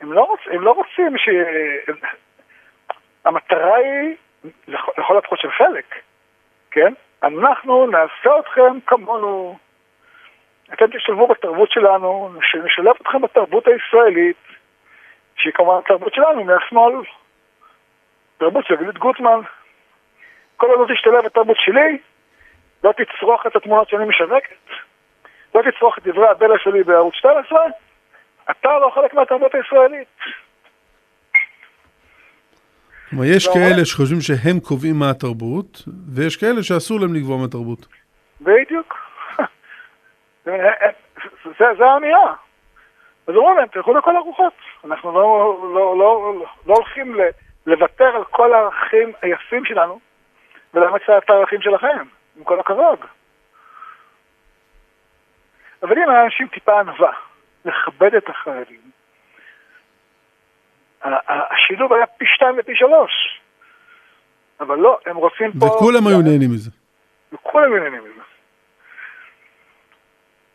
[0.00, 1.28] הם לא, רוצ, הם לא רוצים ש...
[3.24, 4.14] המטרה היא,
[4.98, 5.94] לכל הפחות של חלק,
[6.70, 6.92] כן?
[7.22, 9.58] אנחנו נעשה אתכם כמונו.
[10.72, 12.30] אתם תשתלבו בתרבות שלנו,
[12.64, 14.36] נשלב אתכם בתרבות הישראלית,
[15.36, 16.92] שהיא כמובן התרבות שלנו מהשמאל.
[18.42, 19.40] תרבות של גלית גוטמן.
[20.56, 21.98] כל עוד לא תשתלב בתרבות שלי,
[22.84, 24.56] לא תצרוך את התמונות שאני משווקת,
[25.54, 27.58] לא תצרוך את דברי הבלע שלי בערוץ 12,
[28.50, 30.08] אתה לא חלק מהתרבות הישראלית.
[33.10, 35.82] כלומר, יש כאלה שחושבים שהם קובעים מה התרבות,
[36.14, 37.86] ויש כאלה שאסור להם לקבוע מה התרבות.
[38.40, 38.98] בדיוק.
[41.78, 42.34] זה האמירה.
[43.26, 44.52] אז אומרים להם, תלכו לכל הרוחות.
[44.84, 46.32] אנחנו לא, לא, לא,
[46.66, 47.16] לא הולכים
[47.66, 50.00] לוותר על כל הערכים היפים שלנו
[50.74, 52.04] ולאמץ את הערכים שלכם,
[52.36, 52.98] עם כל הכבוד.
[55.82, 57.12] אבל אם האנשים טיפה ענווה,
[57.64, 58.80] לכבד את החרדים,
[61.28, 63.40] השילוב היה פי שתיים ופי שלוש.
[64.60, 65.66] אבל לא, הם רוצים פה...
[65.66, 66.70] וכולם היו נהנים מזה.
[67.32, 68.22] וכולם היו נהנים מזה.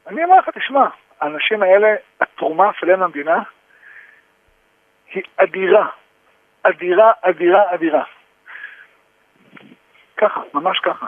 [0.08, 0.88] אני אומר לך, תשמע,
[1.20, 3.44] האנשים האלה, התרומה שלהם למדינה
[5.14, 5.88] היא אדירה.
[6.70, 8.04] אדירה, אדירה, אדירה.
[10.18, 11.06] ככה, ממש ככה.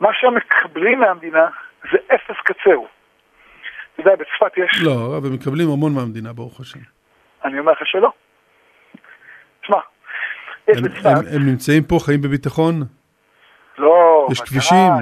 [0.00, 1.48] מה שהם מקבלים מהמדינה
[1.92, 2.88] זה אפס קצהו.
[3.94, 4.82] אתה יודע, בצפת יש...
[4.84, 6.80] לא, אבל מקבלים המון מהמדינה, ברוך השם.
[7.44, 8.12] אני אומר לך שלא.
[9.60, 9.78] תשמע,
[10.68, 11.06] יש בצפת...
[11.06, 12.74] הם, הם נמצאים פה, חיים בביטחון?
[13.78, 14.92] לא, יש כבישים?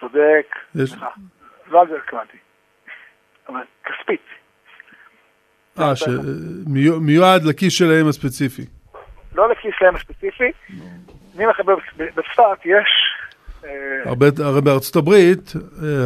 [0.00, 0.46] צודק.
[0.74, 0.94] יש...
[1.66, 2.38] לא על זה התכוונתי.
[3.48, 4.20] אבל כספית.
[5.80, 8.62] אה, שמיועד לכיס שלהם הספציפי.
[9.34, 10.52] לא לכיס שלהם הספציפי.
[11.36, 11.60] אני אומר לך,
[11.96, 12.88] בצפת יש...
[13.64, 14.12] אה,
[14.44, 15.52] הרי בארצות הברית,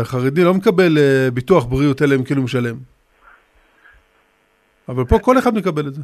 [0.00, 2.74] החרדי אה, לא מקבל אה, ביטוח בריאות אלא אם כן הוא משלם.
[4.88, 6.02] אבל פה כל אחד מקבל את זה.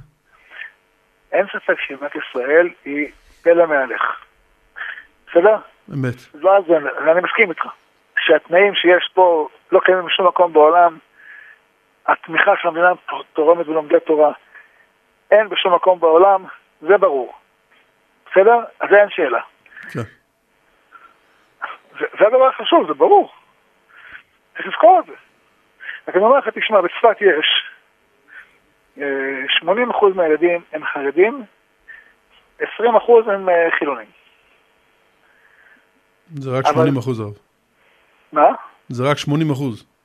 [1.33, 3.07] אין ספק שמדינת ישראל היא
[3.43, 4.03] פלא מהלך.
[5.31, 5.57] בסדר?
[5.95, 6.15] אמת.
[6.35, 6.77] לא על זה,
[7.13, 7.65] אני מסכים איתך.
[8.19, 10.99] שהתנאים שיש פה לא קיימים בשום מקום בעולם,
[12.09, 12.93] התמיכה של המדינה
[13.33, 14.33] תורמת בלומדי תורה
[15.31, 16.45] אין בשום מקום בעולם,
[16.81, 17.33] זה ברור.
[18.31, 18.59] בסדר?
[18.81, 19.41] אז אין שאלה.
[19.93, 20.01] כן.
[22.01, 23.33] זה, זה הדבר החשוב, זה ברור.
[24.57, 25.13] צריך לזכור את זה.
[26.09, 27.69] רק אני אומר לך, תשמע, בצפת יש
[28.97, 31.45] 80% אה, מהילדים הם חרדים,
[32.61, 32.65] 20%
[33.27, 34.07] הם אה, חילונים.
[36.35, 37.31] זה רק 80 אחוז, אבל...
[38.33, 38.49] מה?
[38.89, 39.98] זה רק 80 אחוז.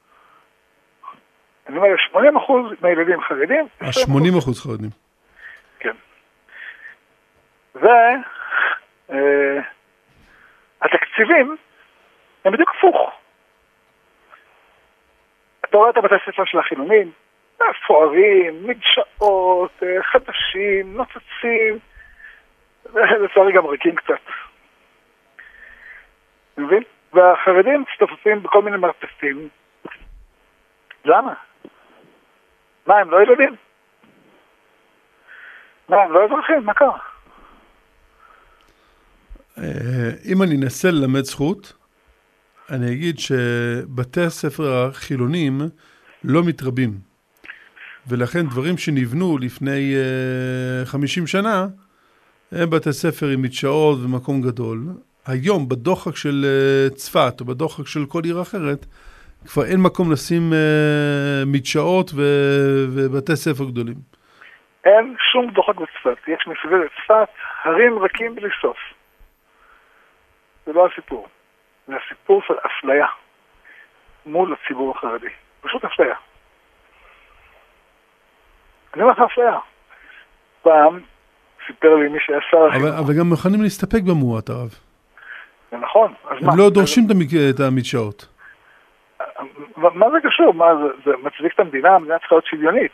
[1.67, 3.67] אני אומר, 80 אחוז מהילדים חרדים.
[3.91, 4.89] 80 אחוז חרדים.
[5.79, 5.95] כן.
[7.75, 8.13] והתקציב
[10.81, 11.57] התקציבים
[12.45, 13.11] הם בדיוק הפוך.
[15.65, 17.11] אתה רואה את הבתי ספר של החילונים,
[17.69, 21.79] מפוארים, מדשאות, אה, חדשים, נוצצים,
[22.95, 24.21] לצערי גם ריקים קצת.
[26.57, 26.83] מבין?
[27.13, 29.49] והחרדים מצטופפים בכל מיני מרתפים.
[31.05, 31.33] למה?
[32.87, 33.55] מה, הם לא ילדים?
[35.89, 36.65] מה, הם לא אזרחים?
[36.65, 36.97] מה קרה?
[39.57, 41.73] אה, אם אני אנסה ללמד זכות,
[42.69, 45.61] אני אגיד שבתי הספר החילונים
[46.23, 47.13] לא מתרבים.
[48.07, 49.95] ולכן דברים שנבנו לפני
[50.83, 51.67] uh, 50 שנה,
[52.51, 54.87] הם בתי ספר עם מדשאות ומקום גדול.
[55.25, 58.85] היום, בדוחק של uh, צפת או בדוחק של כל עיר אחרת,
[59.47, 60.55] כבר אין מקום לשים uh,
[61.45, 63.95] מדשאות ו- ובתי ספר גדולים.
[64.85, 66.17] אין שום דוחק בצפת.
[66.27, 67.29] יש מסביב לצפת
[67.63, 68.77] הרים רכים בלי סוף.
[70.65, 71.27] זה לא הסיפור.
[71.87, 73.05] זה הסיפור של אפליה
[74.25, 75.29] מול הציבור החרדי.
[75.61, 76.15] פשוט אפליה.
[78.93, 79.59] אני אומר לך אפליה.
[80.61, 80.99] פעם
[81.67, 82.87] סיפר לי מי שהיה שר החינוך.
[82.87, 84.69] אבל, אבל גם מוכנים להסתפק במועט הרב.
[85.71, 86.13] זה נכון.
[86.29, 86.53] הם מה?
[86.57, 87.49] לא דורשים זה...
[87.49, 88.32] את המדשאות.
[89.93, 90.53] מה זה קשור?
[90.53, 91.89] מה, זה, זה מצדיק את המדינה?
[91.89, 92.91] המדינה צריכה להיות שוויונית.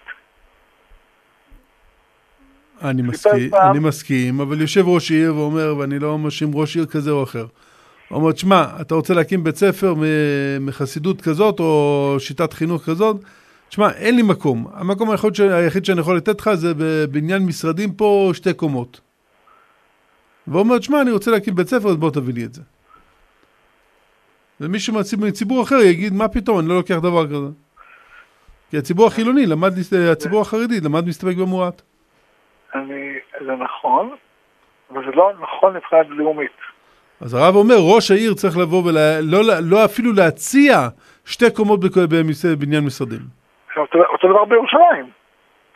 [2.83, 7.11] אני מסכים, אני מסכים, אבל יושב ראש עיר ואומר, ואני לא מאשים ראש עיר כזה
[7.11, 7.45] או אחר.
[8.11, 9.93] אומר, שמע, אתה רוצה להקים בית ספר
[10.59, 13.17] מחסידות כזאת, או שיטת חינוך כזאת?
[13.69, 14.67] תשמע, אין לי מקום.
[14.73, 15.39] המקום היחיד, ש...
[15.39, 19.01] היחיד שאני יכול לתת לך זה בבניין משרדים פה שתי קומות.
[20.47, 22.61] והוא אומר, תשמע, אני רוצה להקים בית ספר, אז בוא תביא לי את זה.
[24.61, 27.51] ומישהו מציבור אחר יגיד, מה פתאום, אני לא לוקח דבר כזה.
[28.69, 29.71] כי הציבור החילוני למד,
[30.11, 31.81] הציבור החרדי למד להסתפק במועט.
[32.75, 33.13] אני,
[33.45, 34.15] זה נכון,
[34.91, 36.51] אבל זה לא נכון מבחינת לאומית.
[37.21, 40.75] אז הרב אומר, ראש העיר צריך לבוא ולא לא, לא אפילו להציע
[41.25, 43.21] שתי קומות בבניין משרדים.
[43.77, 45.09] אותו, אותו דבר בירושלים.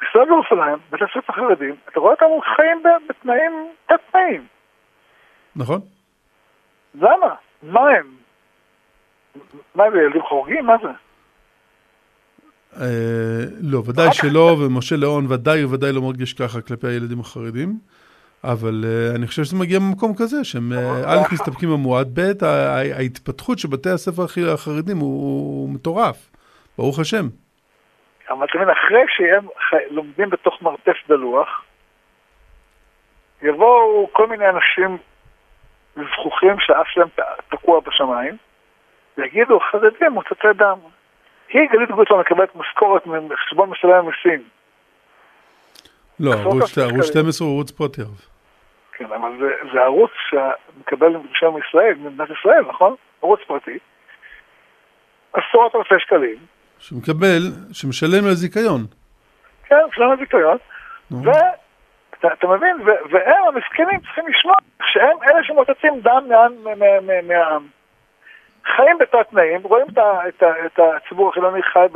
[0.01, 3.51] בישראל בירושלים, בתי ספר חרדים, אתה רואה אותם חיים בתנאים
[3.85, 4.45] תת-תנאים.
[5.55, 5.79] נכון.
[6.95, 7.35] למה?
[7.63, 8.22] מה הם?
[9.75, 10.65] מה הם ילדים חורגים?
[10.65, 10.89] מה זה?
[12.81, 17.69] אה, לא, ודאי שלא, ומשה ליאון ודאי וודאי לא מרגיש ככה כלפי הילדים החרדים.
[18.43, 22.43] אבל uh, אני חושב שזה מגיע ממקום כזה, שהם uh, א', מסתפקים במועד, ב',
[22.97, 26.29] ההתפתחות של בתי הספר החרדים הוא, הוא מטורף,
[26.77, 27.25] ברוך השם.
[28.29, 29.47] אבל אתה מבין, אחרי שהם
[29.89, 31.63] לומדים בתוך מרתף דלוח,
[33.41, 34.97] יבואו כל מיני אנשים
[35.95, 37.07] זכוכים שהאף שלהם
[37.49, 38.37] תקוע בשמיים,
[39.17, 40.77] ויגידו, חרדים, מוצצי דם.
[41.49, 44.43] היא, גלית גוטמן, מקבלת משכורת מחשבון משלם המיסים.
[46.19, 46.69] לא, ערוץ
[47.09, 48.01] 12 הוא ערוץ פרטי.
[48.93, 52.95] כן, אבל זה, זה ערוץ שמקבל רישיון מישראל, ממדינת ישראל, נכון?
[53.21, 53.77] ערוץ פרטי.
[55.33, 56.37] עשרות אלפי שקלים.
[56.79, 57.41] שמקבל,
[57.73, 58.81] שמשלם על זיכיון.
[59.67, 60.57] כן, משלם על זיכיון.
[61.11, 62.77] ואתה מבין,
[63.11, 66.23] והם המסכנים צריכים לשמוע שהם אלה שמוצצים דם
[67.27, 67.67] מהעם.
[68.65, 69.87] חיים בתת תנאים, רואים
[70.67, 71.87] את הציבור החילוני חי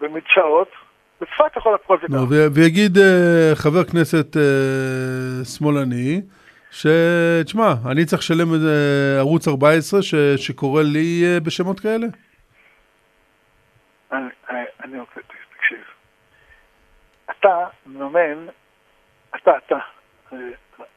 [0.00, 0.68] במדשאות.
[1.20, 2.24] בצפת יכול הכל זה ככה.
[2.54, 6.20] ויגיד אה, חבר כנסת אה, שמאלני,
[6.70, 8.48] שתשמע, אני צריך לשלם
[9.18, 10.00] ערוץ 14
[10.36, 12.06] שקורא לי אה, בשמות כאלה?
[14.84, 15.20] אני רוצה,
[15.56, 15.78] תקשיב.
[17.30, 18.46] אתה מממן,
[19.36, 19.78] אתה, אתה,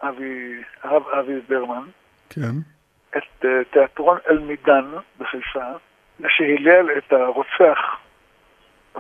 [0.02, 1.84] אבי, הרב אבי ברמן,
[2.30, 2.73] כן.
[3.18, 4.86] את תיאטרון אל-מידן
[5.20, 5.66] בחיפה,
[6.28, 7.80] שהילל את הרוצח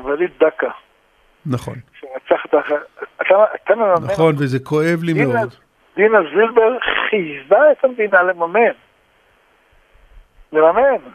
[0.06, 0.72] וליד דקה.
[1.46, 1.76] נכון.
[2.00, 2.78] שרצח את האחר.
[3.22, 4.12] אתה, אתה מממן...
[4.14, 5.56] נכון, וזה כואב לי דינה, מאוד.
[5.96, 6.78] דינה זילבר
[7.10, 8.74] חייבה את המדינה לממן.
[10.54, 11.10] לממן.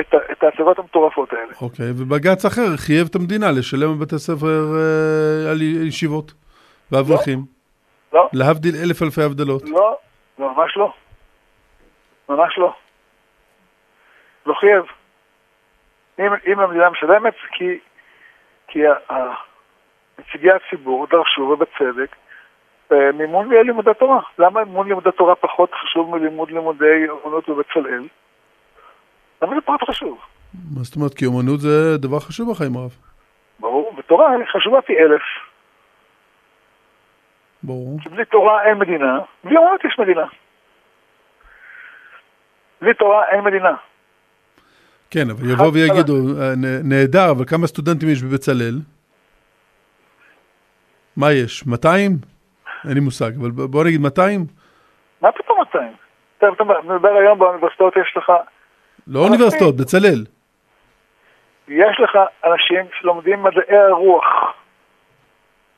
[0.00, 1.52] את, את ההצגות המטורפות האלה.
[1.60, 6.32] אוקיי, ובג"ץ אחר חייב את המדינה לשלם בבתי ספר אה, על ישיבות
[6.92, 7.38] ואברכים.
[8.12, 8.20] לא.
[8.20, 8.28] לא.
[8.32, 9.62] להבדיל אלף אלפי הבדלות.
[9.68, 9.96] לא,
[10.38, 10.92] לא, ממש לא.
[12.28, 12.74] ממש לא.
[14.46, 14.84] לא חייב.
[16.18, 17.78] אם, אם המדינה משלמת, כי
[18.68, 18.78] כי
[20.18, 22.16] נציגי הציבור דרשו, ובצדק,
[22.92, 24.20] אה, מימון לימודי תורה.
[24.38, 28.02] למה מימון לימודי תורה פחות חשוב מלימוד לימודי אומנות בבצלאל?
[29.42, 30.18] למה זה פחות חשוב?
[30.54, 31.14] מה זאת אומרת?
[31.14, 32.96] כי אומנות זה דבר חשוב בחיים הרב.
[33.60, 35.22] ברור, ותורה חשובה פי אלף.
[37.62, 37.98] ברור.
[38.10, 40.24] בלי תורה אין מדינה, בלי אומנות יש מדינה.
[42.80, 43.74] בלי תורה אין מדינה.
[45.10, 46.52] כן, אבל יבואו ויגידו, אה,
[46.84, 48.74] נהדר, אבל כמה סטודנטים יש בבצלאל?
[51.16, 51.66] מה יש?
[51.66, 52.12] 200?
[52.84, 54.46] אין לי מושג, אבל בוא נגיד 200?
[55.20, 55.92] מה פתאום 200?
[56.38, 58.32] אתה אתה מדבר היום באוניברסיטאות, יש לך,
[59.06, 60.24] לא אוניברסיטאות, בצלאל.
[61.68, 64.24] יש לך אנשים שלומדים מדעי הרוח.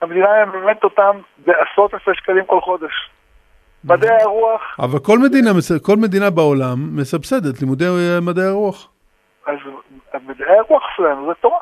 [0.01, 3.11] המדינה מממנת אותם בעשרות אלפי שקלים כל חודש.
[3.85, 5.51] מדעי הרוח, אבל כל מדינה,
[5.83, 8.88] כל מדינה בעולם מסבסדת לימודי אה, מדעי הרוח.
[9.47, 9.57] אז
[10.27, 11.59] מדעי הרוח שלנו זה תורה.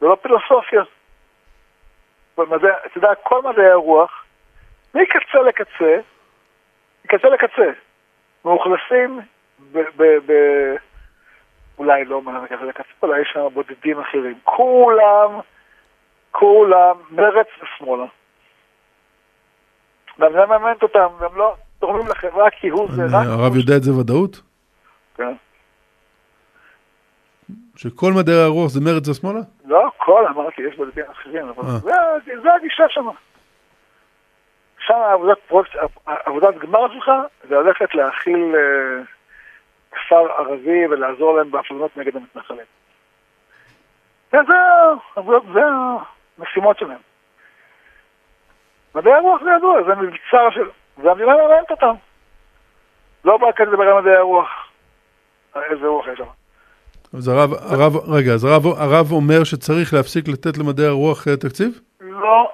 [0.00, 0.82] זה לא פילוסופיה.
[2.38, 4.24] במדע, אתה יודע, כל מדעי הרוח,
[4.94, 5.98] מקצה לקצה,
[7.04, 7.70] מקצה לקצה,
[8.44, 9.20] מאוכלסים
[9.72, 9.78] ב...
[9.96, 10.32] ב, ב
[11.78, 14.38] אולי לא מקצה לקצה, אולי יש שם בודדים אחרים.
[14.44, 15.40] כולם,
[16.30, 18.06] כולם, מרץ ושמאלה.
[20.18, 23.26] והמדינה מממנת אותם, והם לא תורמים לחברה כי הוא זה רק...
[23.26, 24.40] הרב יודע את זה ודאות?
[25.16, 25.32] כן.
[27.76, 29.40] שכל מדעי הרוח זה מרץ ושמאלה?
[29.64, 31.78] לא הכל, אמרתי, יש בודדים אחרים, אבל אה.
[32.42, 33.06] זה- הגישה שם.
[34.86, 35.70] שם עבודת, פרויקט,
[36.06, 37.10] עבודת גמר שלך
[37.48, 39.02] זה ללכת להכיל אה,
[39.90, 42.66] כפר ערבי ולעזור להם בהפגנות נגד המתנחלים.
[44.32, 44.54] זה, זה,
[45.16, 45.60] עבודות, זה
[46.38, 46.98] המשימות שלהם.
[48.96, 50.68] מדעי הרוח זה ידוע, זה מבצר של...
[50.98, 51.94] והמדינה מממנת אותם.
[53.24, 54.48] לא בא כאן לדבר על מדעי הרוח.
[55.70, 56.24] איזה רוח יש שם.
[57.16, 61.80] אז הרב, הרב, רגע, אז הרב, הרב אומר שצריך להפסיק לתת למדעי הרוח אה, תקציב?
[62.00, 62.52] לא,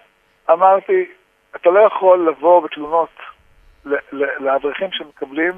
[0.50, 1.04] אמרתי,
[1.56, 3.08] אתה לא יכול לבוא בתלונות
[4.14, 5.52] לאברכים שמקבלים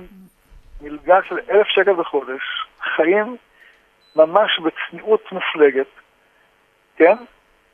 [0.80, 2.42] מלגה של אלף שקל בחודש,
[2.96, 3.36] חיים
[4.16, 5.86] ממש בצניעות מופלגת,
[6.96, 7.16] כן?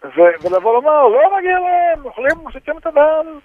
[0.05, 3.39] ו- ולבוא לומר, לא מגיע להם, אוכלים, מוסיפים את הדם.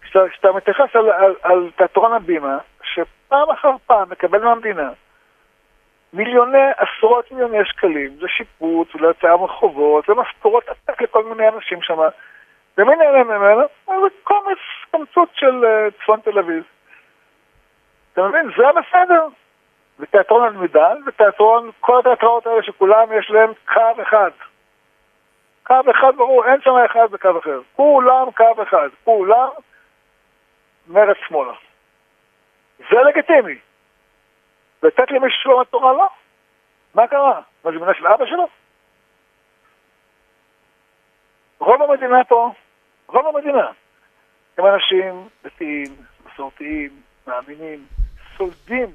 [0.00, 4.90] כשאתה, כשאתה מתייחס על, על, על תיאטרון הבימה, שפעם אחר פעם מקבל מהמדינה
[6.12, 11.98] מיליוני, עשרות מיליוני שקלים לשיפוץ וליציאה מרחובות ומשכורות עתק לכל מיני אנשים שם.
[12.78, 13.62] ומי נהנה ממנו?
[13.86, 13.92] זה
[14.24, 14.58] קומץ
[14.90, 16.64] קמצוץ של אה, צפון תל אביב.
[18.12, 18.50] אתה מבין?
[18.56, 19.26] זה בסדר.
[19.98, 24.30] ותיאטרון אלמידן, ותיאטרון, כל התיאטראות האלה שכולם יש להם קו אחד.
[25.70, 27.60] קו אחד ברור, אין שם אחד בקו אחר.
[27.76, 28.88] כולם קו אחד.
[29.04, 29.48] כולם
[30.86, 31.52] מרץ שמאלה.
[32.78, 33.58] זה לגיטימי.
[34.82, 36.08] לתת למישהו שלום התורה לא?
[36.94, 37.40] מה קרה?
[37.64, 38.48] מה זה מדינה של אבא שלו?
[41.58, 42.52] רוב המדינה פה,
[43.06, 43.70] רוב המדינה,
[44.58, 46.90] הם אנשים דתיים, מסורתיים,
[47.26, 47.84] מאמינים,
[48.36, 48.88] סולדים,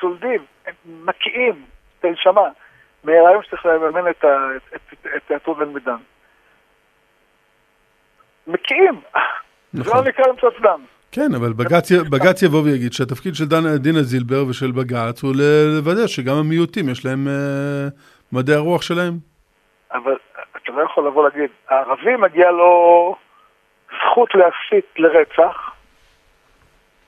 [0.00, 1.64] סולדים, הם מקיאים
[1.98, 2.48] את הנשמה
[3.04, 5.96] מהרעיון שצריך לממן את, ה- את, את, את תיאטרון בן מידן.
[8.48, 9.00] מקיאים,
[9.72, 9.96] זה נכון.
[9.96, 10.80] לא נקרא למצוא דם.
[11.12, 16.06] כן, אבל בג"ץ, בג"ץ יבוא ויגיד שהתפקיד של דן, דינה זילבר ושל בג"ץ הוא לוודא
[16.06, 17.88] שגם המיעוטים יש להם אה,
[18.32, 19.14] מדעי הרוח שלהם.
[19.92, 20.16] אבל
[20.56, 23.16] אתה לא יכול לבוא להגיד, הערבי מגיע לו
[23.86, 25.70] זכות להסית לרצח,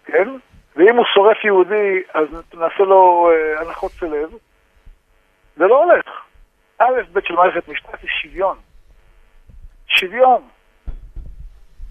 [0.04, 0.28] כן?
[0.76, 4.30] ואם הוא שורף יהודי, אז נעשה לו אה, הנחות סלב.
[5.56, 6.06] זה לא הולך.
[6.78, 8.56] א', ב' של מערכת משפט היא שוויון.
[9.86, 10.42] שוויון.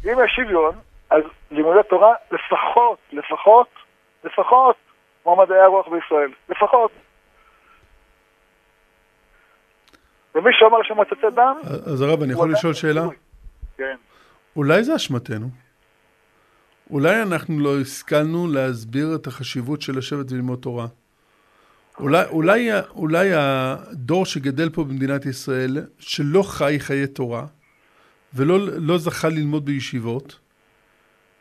[0.05, 0.75] אם יש שוויון,
[1.09, 3.67] אז לימודי תורה לפחות, לפחות,
[4.23, 4.75] לפחות,
[5.23, 6.31] כמו מדעי הרוח בישראל.
[6.49, 6.91] לפחות.
[10.35, 13.01] ומי שאומר שמוצצי דם, אז הרב, אני יכול לשאול שאלה?
[13.77, 13.95] כן.
[14.55, 15.47] אולי זה אשמתנו?
[16.91, 20.85] אולי אנחנו לא השכלנו להסביר את החשיבות של לשבת וללמוד תורה?
[21.99, 27.45] אולי, אולי, אולי הדור שגדל פה במדינת ישראל, שלא חי חיי תורה,
[28.33, 30.39] ולא לא זכה ללמוד בישיבות,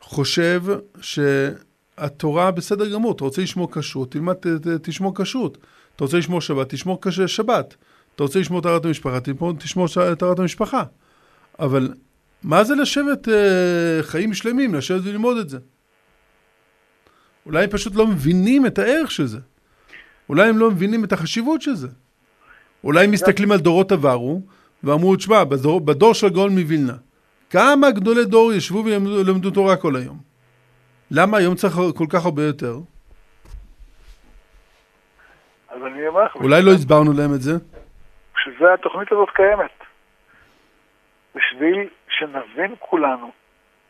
[0.01, 0.63] חושב
[1.01, 5.59] שהתורה בסדר גמור, אתה רוצה לשמור כשרות, תלמד, ת- ת- תשמור כשרות.
[5.97, 7.75] אתה רוצה לשמור שבת, תשמור שבת.
[8.15, 9.19] אתה רוצה לשמור טהרת המשפחה,
[9.59, 10.83] תשמור- טהרת המשפחה.
[11.59, 11.95] אבל
[12.43, 15.59] מה זה לשבת אה, חיים שלמים, לשבת וללמוד את זה?
[17.47, 19.39] אולי הם פשוט לא מבינים את הערך של זה.
[20.29, 21.89] אולי הם לא מבינים את החשיבות של זה.
[22.85, 24.43] אולי הם מסתכלים על דורות עברו,
[24.85, 26.93] ואמרו, תשמע, בדור, בדור של הגאון מווילנה,
[27.51, 30.19] כמה גדולי דור ישבו ולמדו תורה כל היום?
[31.11, 32.75] למה היום צריך כל כך הרבה יותר?
[35.69, 37.53] אז אני אומר לך, אולי לא הסברנו להם את זה?
[38.37, 39.71] בשביל זה התוכנית הזאת קיימת.
[41.35, 43.31] בשביל שנבין כולנו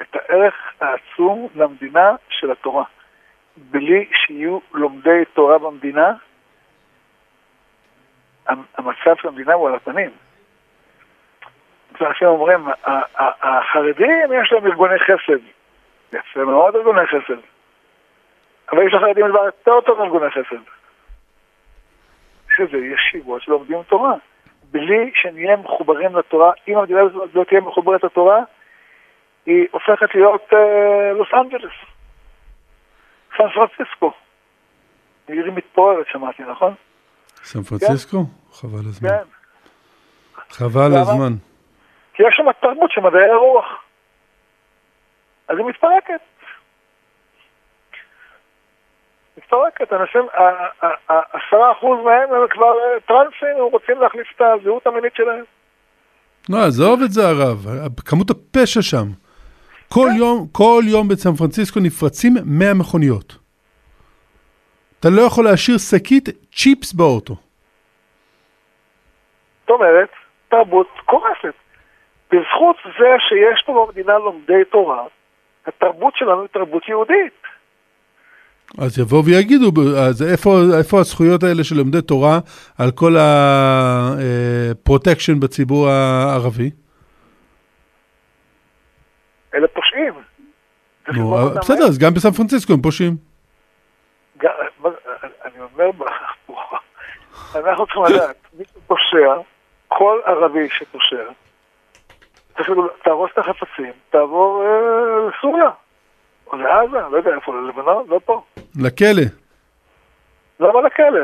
[0.02, 2.84] את הערך העצום למדינה של התורה.
[3.56, 6.12] בלי שיהיו לומדי תורה במדינה,
[8.48, 10.10] המ- המצב של המדינה הוא על הפנים.
[12.02, 15.42] אנשים אומרים, "ה- ה- החרדים יש להם ארגוני חסד.
[16.12, 17.40] יפה מאוד ארגוני חסד.
[18.72, 20.62] אבל יש לחרדים דבר יותר טוב מארגוני חסד.
[22.56, 24.14] שזה ישיבות שלומדים תורה.
[24.70, 28.38] בלי שנהיה מחוברים לתורה, אם המדינה הזאת לא תהיה מחוברת לתורה,
[29.46, 31.72] היא הופכת להיות אה, לוס אנג'לס.
[33.36, 34.12] סן פרנסיסקו.
[35.28, 36.74] עיר מתפוררת, שמעתי, נכון?
[37.44, 38.18] סן פרנסיסקו?
[38.52, 39.08] חבל הזמן.
[39.08, 39.22] כן.
[40.50, 40.96] חבל?
[40.96, 41.47] הזמן.
[42.18, 43.64] כי יש שם תרבות של מדעי הרוח.
[45.48, 46.20] אז היא מתפרקת.
[49.36, 49.92] מתפרקת.
[49.92, 50.22] אנשים,
[51.08, 55.44] עשרה אחוז מהם הם כבר אה, טרנסים, הם רוצים להחליף את הזהות המינית שלהם.
[56.50, 57.66] לא, עזוב את זה הרב,
[58.06, 59.06] כמות הפשע שם.
[59.94, 60.18] כל כן.
[60.18, 63.38] יום, כל יום בסן פרנסיסקו נפרצים 100 מכוניות.
[65.00, 67.34] אתה לא יכול להשאיר שקית צ'יפס באוטו.
[69.60, 70.08] זאת אומרת,
[70.48, 71.67] תרבות קורסת.
[72.32, 75.04] בזכות זה שיש פה במדינה לומדי תורה,
[75.66, 77.32] התרבות שלנו היא תרבות יהודית.
[78.78, 79.70] אז יבואו ויגידו,
[80.08, 82.38] אז איפה, איפה הזכויות האלה של לומדי תורה
[82.78, 83.12] על כל
[84.70, 86.70] הפרוטקשן בציבור הערבי?
[89.54, 90.14] אלה פושעים.
[91.14, 93.16] נו, אותם בסדר, אז גם בסן פרנסיסקו הם פושעים.
[94.42, 94.90] מה-
[95.44, 95.90] אני אומר,
[97.54, 99.34] אנחנו צריכים לדעת, מי שפושע,
[99.88, 101.22] כל ערבי שפושע,
[103.04, 104.68] תהרוס את החפצים, תעבור אה,
[105.28, 105.70] לסוריה,
[106.46, 108.42] או לעזה, לא יודע איפה, ללבנון, לא פה.
[108.82, 109.22] לכלא.
[110.60, 111.20] למה לכלא?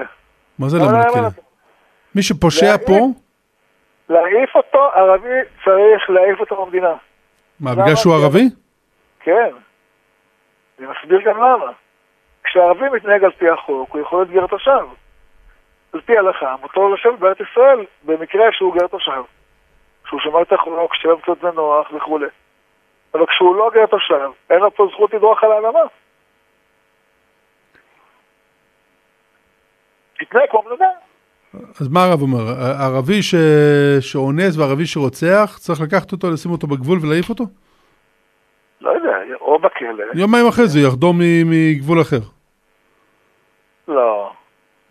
[0.59, 1.01] מה זה למה?
[1.09, 1.28] לכלא?
[2.14, 2.76] מי שפושע.
[2.87, 2.99] פה,
[4.09, 5.28] להעיף אותו, ערבי
[5.64, 6.95] צריך להעיף אותו במדינה.
[7.61, 7.72] מה?
[7.74, 8.45] בגלל שהוא כי- ערבי?
[9.20, 9.51] כן.
[10.78, 11.72] אני מסביר גם למה.
[12.45, 14.87] כשערבי מתנהג על פי החוק, הוא יכול להיות גר תושב.
[15.93, 19.22] על פי ההלכה, מותר לו לשבת בארץ ישראל, במקרה שהוא גר תושב.
[20.09, 22.26] שהוא שומר את החוק, שב קצת בנוח וכולי.
[23.14, 25.78] אבל כשהוא לא גר תושב, אין לו פה זכות לדרוך על האדמה.
[30.18, 30.84] תתנהג כמו בן.
[31.80, 32.38] אז מה הרב אומר?
[32.80, 33.34] ערבי ש...
[34.00, 37.44] שאונס וערבי שרוצח, צריך לקחת אותו, לשים אותו בגבול ולהעיף אותו?
[38.80, 40.05] לא יודע, או בכלא.
[40.14, 42.20] יומיים אחרי זה יחדור מ- מגבול אחר.
[43.88, 44.32] לא.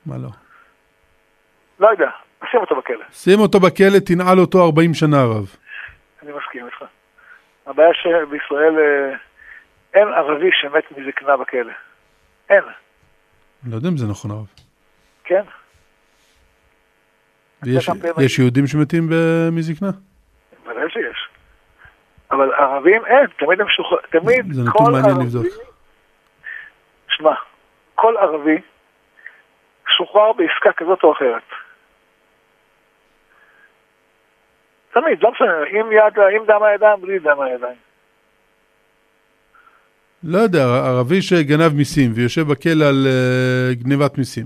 [0.05, 0.29] מה לא?
[1.79, 2.09] לא יודע,
[2.43, 3.05] נשים אותו בכלא.
[3.11, 5.55] שים אותו בכלא, תנעל אותו 40 שנה הרב.
[6.23, 6.83] אני מסכים איתך.
[7.65, 9.15] הבעיה שבישראל אה,
[9.93, 11.71] אין ערבי שמת מזקנה בכלא.
[12.49, 12.63] אין,
[13.63, 14.47] אני לא יודע אם זה נכון הרב.
[15.23, 15.43] כן?
[17.63, 17.89] ויש,
[18.21, 19.03] יש יהודים שמתים
[19.51, 19.89] מזקנה?
[20.65, 21.27] ודאי שיש.
[22.31, 25.15] אבל ערבים אין, תמיד הם שוחררים, תמיד זה נתון מעניין.
[25.21, 25.45] לבדוק.
[27.07, 27.33] שמע,
[27.95, 28.61] כל ערבי
[29.97, 31.43] שוחרר בעסקה כזאת או אחרת.
[34.93, 37.77] תמיד, לא משנה, עם יד, עם דם הידיים, בלי דם הידיים.
[40.23, 44.45] לא יודע, ערבי שגנב מיסים ויושב בכלא על uh, גנבת מיסים,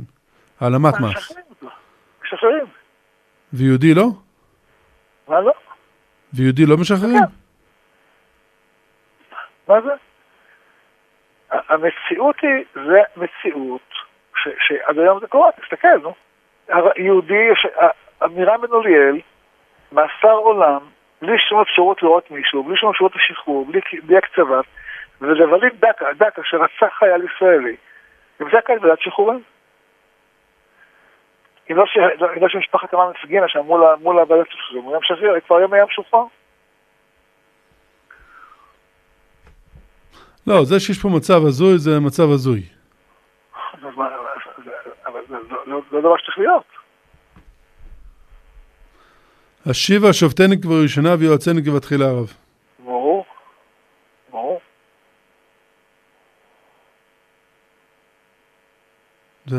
[0.59, 1.67] העלמת מס, משחררים אותו.
[3.53, 4.05] ויהודי לא?
[5.27, 5.51] מה לא?
[6.33, 7.19] ויהודי לא משחררים?
[7.19, 7.33] כן.
[9.67, 9.91] מה זה?
[11.69, 13.89] המציאות היא, זה מציאות
[14.35, 16.13] ש- שעד היום זה קורה, תסתכל, נו.
[16.97, 17.47] יהודי,
[18.25, 19.19] אמירה בן אוליאל,
[19.91, 20.79] מאסר עולם,
[21.21, 24.61] בלי שום אפשרות לראות מישהו, בלי שום אפשרות לשחרור, בלי, בלי הקצבה,
[25.21, 27.75] ולווליד דקה, דקה שרצח חייל ישראלי,
[28.39, 29.43] נמצא כאן בוועדת שחרורים.
[31.71, 34.91] אם לא ש- לא- אם לא שמשפחת אמן הפגינה שם מול מול הוועדת שחרורים, הוא
[34.91, 36.23] היה משחרר, כבר היום היה משוחרר.
[40.47, 42.61] לא, זה שיש פה מצב הזוי זה מצב הזוי.
[45.05, 46.63] אבל זה לא- לא- לא דבר שצריך להיות.
[49.69, 52.33] השיבה שופטני כבר ראשונה ויועצני כבתחילה הרב.
[52.79, 53.25] ברור.
[54.31, 54.59] ברור.
[59.45, 59.57] זה...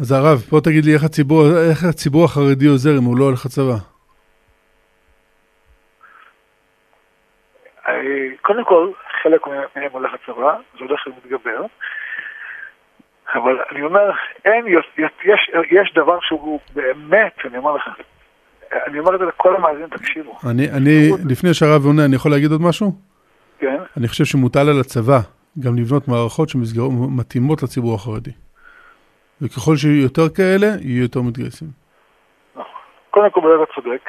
[0.00, 3.46] אז הרב, בוא תגיד לי איך הציבור, איך הציבור החרדי עוזר אם הוא לא הולך
[3.46, 3.78] לצבא.
[7.88, 7.92] אה,
[8.42, 8.90] קודם כל,
[9.22, 11.66] חלק מהם הולך לצבא, זה הולך ומתגבר.
[13.34, 14.10] אבל אני אומר,
[14.44, 17.88] אין, יש, יש, דבר שהוא באמת, אני אומר לך,
[18.72, 22.50] אני אומר את זה לכל המאזינים, תקשיבו, אני, אני, לפני שהרב עונה, אני יכול להגיד
[22.50, 22.92] עוד משהו?
[23.58, 23.78] כן?
[23.96, 25.18] אני חושב שמוטל על הצבא
[25.60, 28.30] גם לבנות מערכות שמתאימות לציבור החרדי.
[29.42, 31.68] וככל שיהיו יותר כאלה, יהיו יותר מתגייסים.
[33.10, 34.00] קודם כל, אתה צודק.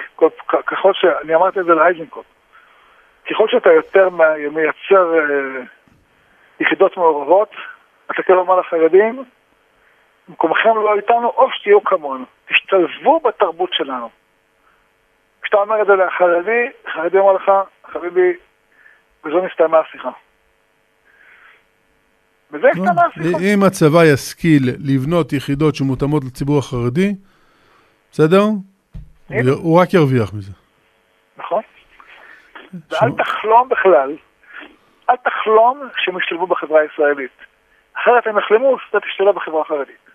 [0.68, 1.06] ככל ש...
[1.24, 2.26] אני אמרתי את זה לאייזנקוט.
[3.30, 4.10] ככל שאתה יותר
[4.52, 5.62] מייצר אה,
[6.60, 7.50] יחידות מעורבות,
[8.12, 9.24] אתה כאילו אומר לחרדים,
[10.30, 12.26] מקומכם לא איתנו, או שתהיו כמונו.
[12.50, 14.10] תשתלבו בתרבות שלנו.
[15.42, 17.52] כשאתה אומר את זה לחרדי, חרדי אומר לך,
[17.92, 18.34] חביבי,
[19.26, 20.10] וזו נסתיימה השיחה.
[22.52, 23.38] וזה הסתיימה השיחה.
[23.54, 27.16] אם הצבא ישכיל לבנות יחידות שמותאמות לציבור החרדי,
[28.12, 28.42] בסדר?
[29.30, 29.52] הנה.
[29.52, 30.52] הוא רק ירוויח מזה.
[31.38, 31.62] נכון?
[32.92, 34.16] ואל תחלום בכלל
[35.10, 37.45] אל תחלום שהם ישתלבו בחברה הישראלית.
[38.02, 40.06] אחרת הם יחלמו שאתה תשתלב בחברה החרדית.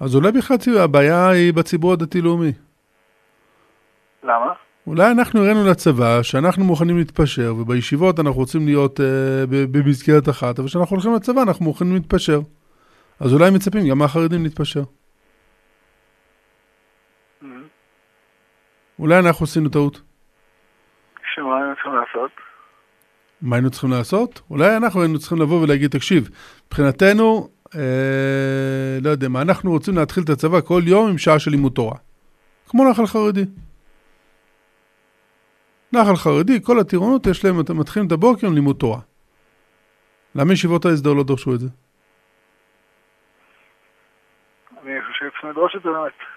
[0.00, 2.52] אז אולי בכלל הבעיה היא בציבור הדתי-לאומי.
[4.22, 4.52] למה?
[4.86, 9.02] אולי אנחנו הראינו לצבא שאנחנו מוכנים להתפשר, ובישיבות אנחנו רוצים להיות uh,
[9.72, 12.40] במסגרת אחת, אבל כשאנחנו הולכים לצבא אנחנו מוכנים להתפשר.
[13.20, 14.80] אז אולי מצפים גם מהחרדים להתפשר.
[14.80, 17.44] Mm-hmm.
[18.98, 20.00] אולי אנחנו עשינו טעות.
[21.34, 22.30] שמה היינו צריכים לעשות?
[23.44, 24.40] מה היינו צריכים לעשות?
[24.50, 26.30] אולי אנחנו היינו צריכים לבוא ולהגיד, תקשיב,
[26.66, 31.50] מבחינתנו, אה, לא יודע מה, אנחנו רוצים להתחיל את הצבא כל יום עם שעה של
[31.50, 31.96] לימוד תורה.
[32.68, 33.44] כמו נחל חרדי.
[35.92, 39.00] נחל חרדי, כל הטירונות יש להם, אתם מתחילים את הבוקר עם לימוד תורה.
[40.34, 41.68] למה ישיבות ההסדר לא דרשו את זה?
[44.82, 46.33] אני חושב שצריכים לדרוש את זה באמת.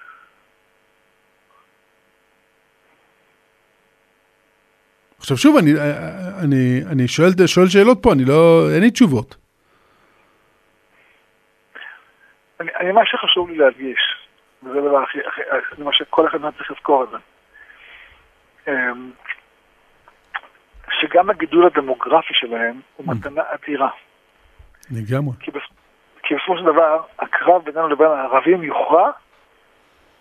[5.28, 5.72] עכשיו שוב, אני,
[6.44, 9.36] אני, אני שואל, שואל שאלות פה, אני לא, אין לי תשובות.
[12.60, 14.00] אני, אני, מה שחשוב לי להדגיש,
[14.64, 15.18] וזה הדבר הכי,
[15.78, 17.18] זה מה שכל אחד צריך לזכור את זה,
[18.68, 19.12] אמ,
[21.02, 23.12] שגם הגידול הדמוגרפי שלהם הוא mm.
[23.12, 23.90] מתנה אדירה.
[24.92, 25.34] לגמרי.
[25.40, 25.52] כי,
[26.24, 29.12] כי בסופו של דבר, הקרב בינינו לבין הערבים יוכרע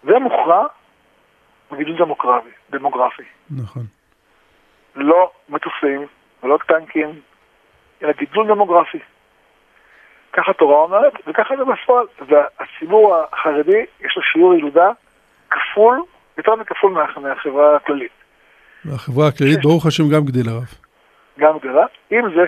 [0.04, 0.66] ומוכרע
[1.72, 2.08] בגידול.
[2.70, 3.22] דמוגרפי.
[3.50, 3.82] נכון.
[4.96, 6.06] לא מטוסים
[6.42, 7.20] ולא טנקים,
[8.02, 8.98] אלא גידול דמוגרפי.
[10.32, 12.06] ככה התורה אומרת, וככה זה בפועל.
[12.28, 14.90] והציבור החרדי, יש לו שיעור ילודה
[15.50, 16.02] כפול,
[16.38, 18.12] יותר מכפול מהחברה הכללית.
[18.84, 20.86] והחברה הכללית, ברוך השם, גם גדילה רב.
[21.38, 21.86] גם גדלה.
[22.12, 22.44] אם זה,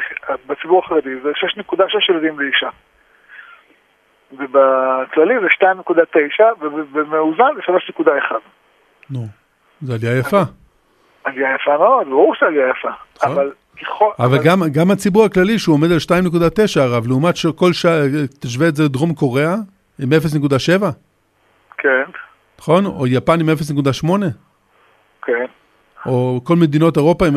[0.46, 2.68] בציבור החרדי זה 6.6 ילדים לאישה.
[4.32, 7.62] ובכללי זה 2.9, ובמאוזן זה
[8.02, 8.34] 3.1.
[9.10, 9.20] נו,
[9.80, 10.42] זה עלייה יפה.
[11.24, 12.88] עלייה יפה מאוד, ברור שזה עלייה יפה.
[13.16, 13.32] נכון.
[13.32, 13.52] אבל.
[14.18, 17.98] אבל גם, גם הציבור הכללי שהוא עומד על 2.9 הרב, לעומת שכל שעה,
[18.40, 19.54] תשווה את זה לדרום קוריאה,
[20.02, 20.84] עם 0.7?
[21.78, 22.04] כן.
[22.58, 22.86] נכון?
[22.86, 24.08] או יפן עם 0.8?
[25.22, 25.46] כן.
[26.06, 27.34] או כל מדינות אירופה עם,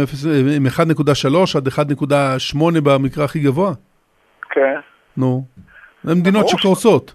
[0.56, 3.72] עם 1.3 עד 1.8 במקרה הכי גבוה?
[4.50, 4.80] כן.
[5.18, 5.46] נו.
[6.04, 7.14] זה מדינות שקורסות.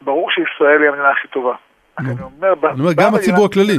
[0.00, 1.54] ברור שישראל היא המדינה הכי טובה.
[1.98, 3.78] אני אומר, אני אומר גם הציבור הכללי.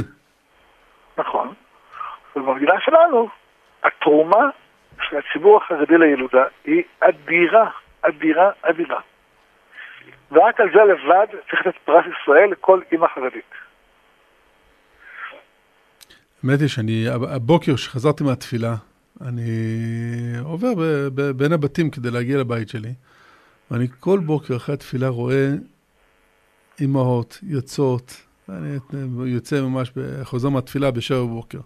[1.18, 1.54] נכון.
[2.36, 3.28] ובמדינה שלנו,
[3.82, 4.50] התרומה
[5.02, 7.70] של הציבור החרדי לילודה היא אדירה,
[8.02, 9.00] אדירה, אדירה.
[10.32, 13.52] ורק על זה לבד צריך לתת פרס ישראל לכל אימא חרדית.
[16.44, 17.04] האמת היא שאני,
[17.34, 18.74] הבוקר שחזרתי מהתפילה,
[19.20, 19.42] אני
[20.44, 20.82] עובר ב,
[21.14, 22.94] ב, בין הבתים כדי להגיע לבית שלי,
[23.70, 25.48] ואני כל בוקר אחרי התפילה רואה
[26.80, 28.78] אימהות יוצאות, אני
[29.26, 31.58] יוצא ממש, חוזר מהתפילה בשבע בבוקר.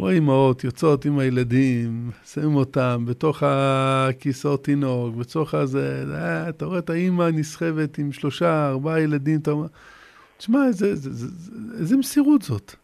[0.00, 6.78] רואה אימהות יוצאות עם הילדים, שמים אותם בתוך הכיסאות תינוק, בתוך הזה, אה, אתה רואה
[6.78, 9.66] את האימא נסחבת עם שלושה, ארבעה ילדים, אתה אומר,
[10.38, 10.58] תשמע,
[11.78, 12.74] איזה מסירות זאת.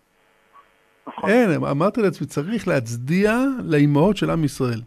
[1.09, 1.31] נכון.
[1.31, 4.83] אין, אמרתי לעצמי, צריך להצדיע לאימהות של עם ישראל.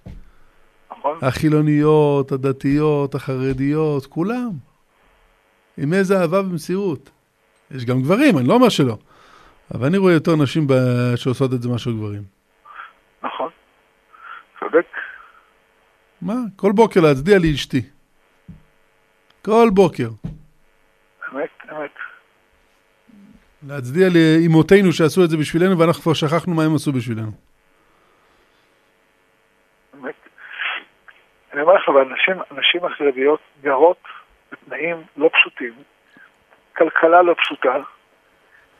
[0.92, 1.18] נכון.
[1.22, 4.50] החילוניות, הדתיות, החרדיות, כולם.
[5.78, 7.10] עם איזה אהבה ומסירות.
[7.72, 8.98] יש גם גברים, אני לא אומר שלא.
[9.76, 10.68] אבל אני רואה יותר נשים.
[11.16, 12.24] שעושות את זה מאשר גברים.
[13.24, 13.50] נכון.
[14.60, 14.88] צודק.
[16.22, 16.34] מה?
[16.56, 17.82] כל בוקר להצדיע לאשתי.
[19.46, 20.10] כל בוקר.
[21.34, 21.92] אמת, אמת.
[23.68, 27.32] להצדיע לאמותינו שעשו את זה בשבילנו, ואנחנו כבר שכחנו מה הם עשו בשבילנו.
[29.96, 30.16] אמת.
[31.54, 32.02] אני אומר לך, אבל
[32.50, 34.04] הנשים החרדיות גרות
[34.52, 35.74] בתנאים לא פשוטים,
[36.78, 37.76] כלכלה לא פשוטה,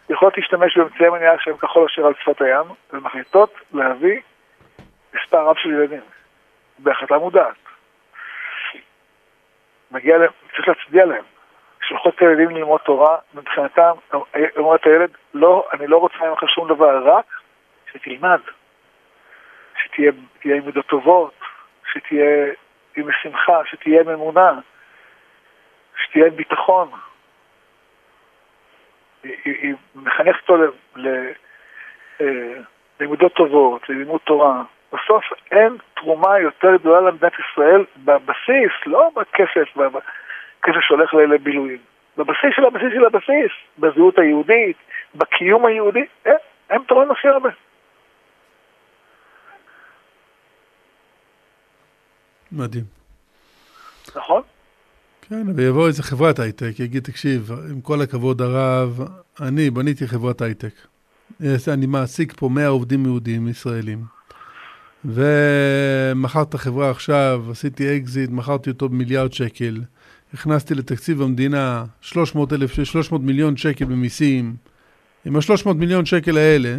[0.10, 4.22] יכולות להשתמש באמצעי מניעה שהם כחול אשר על שפת הים, ומחליטות להביא
[5.14, 6.02] מספר רב של ילדים,
[6.80, 7.56] בהחלטה מודעת.
[9.92, 11.24] מגיע להם, צריך להצדיע להם.
[11.88, 13.92] שולחות את הילדים ללמוד תורה, מבחינתם,
[14.58, 17.26] אומרת הילד, לא, אני לא רוצה ממך שום דבר, רק
[17.92, 18.40] שתלמד,
[19.84, 20.12] שתהיה
[20.44, 21.34] עם מידות טובות,
[21.92, 22.54] שתהיה
[22.96, 24.60] עם שמחה, שתהיה עם אמונה,
[26.04, 26.92] שתהיה עם ביטחון.
[29.24, 30.64] היא, היא מחנכת אותו
[33.00, 34.64] ללימודות אה, טובות, ללימוד תורה.
[34.94, 41.80] בסוף אין תרומה יותר גדולה למדינת ישראל בבסיס, לא בכסף, בכסף שהולך לבילויים.
[42.18, 44.78] בבסיס של הבסיס של הבסיס, בזהות היהודית,
[45.16, 46.36] בקיום היהודי, אין,
[46.70, 47.50] אין תורם הכי הרבה.
[52.52, 52.84] מדהים.
[54.16, 54.42] נכון?
[55.30, 59.00] כן, ויבוא איזה חברת הייטק, יגיד, תקשיב, עם כל הכבוד הרב,
[59.42, 60.74] אני בניתי חברת הייטק.
[61.68, 64.04] אני מעסיק פה 100 עובדים יהודים ישראלים.
[65.06, 69.82] ומכרתי את החברה עכשיו, עשיתי אקזיט, מכרתי אותו במיליארד שקל.
[70.34, 74.56] הכנסתי לתקציב המדינה 300, אלף, 300 מיליון שקל במיסים.
[75.26, 76.78] עם ה-300 מיליון שקל האלה,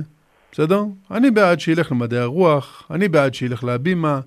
[0.52, 0.84] בסדר?
[1.10, 4.20] אני בעד שילך למדעי הרוח, אני בעד שילך להבימה,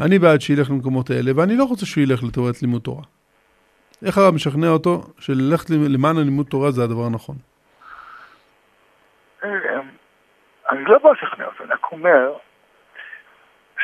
[0.00, 3.02] אני בעד שילך למקומות האלה, ואני לא רוצה שהוא ילך לטובת לימוד תורה.
[4.06, 7.36] איך הרב משכנע אותו שללכת למען הלימוד תורה זה הדבר הנכון?
[9.44, 9.48] אה,
[10.70, 12.32] אני לא בא לשכנע אותו, אני רק אומר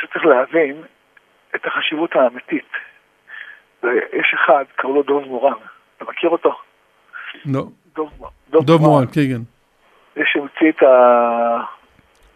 [0.00, 0.82] שצריך להבין
[1.54, 2.68] את החשיבות האמיתית.
[3.82, 5.52] ויש אחד, קראו לו דוב מורן,
[5.96, 6.58] אתה מכיר אותו?
[7.44, 7.64] לא.
[8.50, 9.42] דוב מורן, כן, כן.
[10.14, 10.82] זה שהמציא את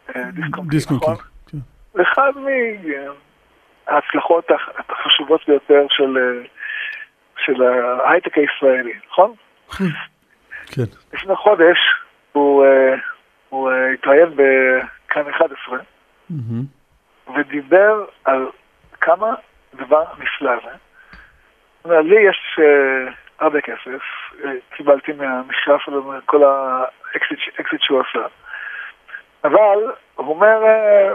[0.09, 1.17] הדיסקונקי, נכון?
[1.47, 2.03] כן.
[2.03, 2.33] אחד
[3.87, 4.51] מההצלחות
[4.89, 6.19] החשובות ביותר של,
[7.47, 9.35] של ההייטק הישראלי, נכון?
[10.67, 10.83] כן.
[11.13, 11.79] לפני חודש
[12.33, 12.67] הוא,
[13.49, 15.79] הוא התראיין בכאן 11
[17.37, 18.47] ודיבר על
[19.01, 19.35] כמה
[19.75, 20.71] דבר נפלא זה.
[22.01, 22.59] לי יש
[23.39, 24.03] הרבה כסף,
[24.77, 28.27] קיבלתי מהמכרף שלו, מכל האקזיט שהוא עשה.
[29.45, 31.13] אבל הוא אומר, אה,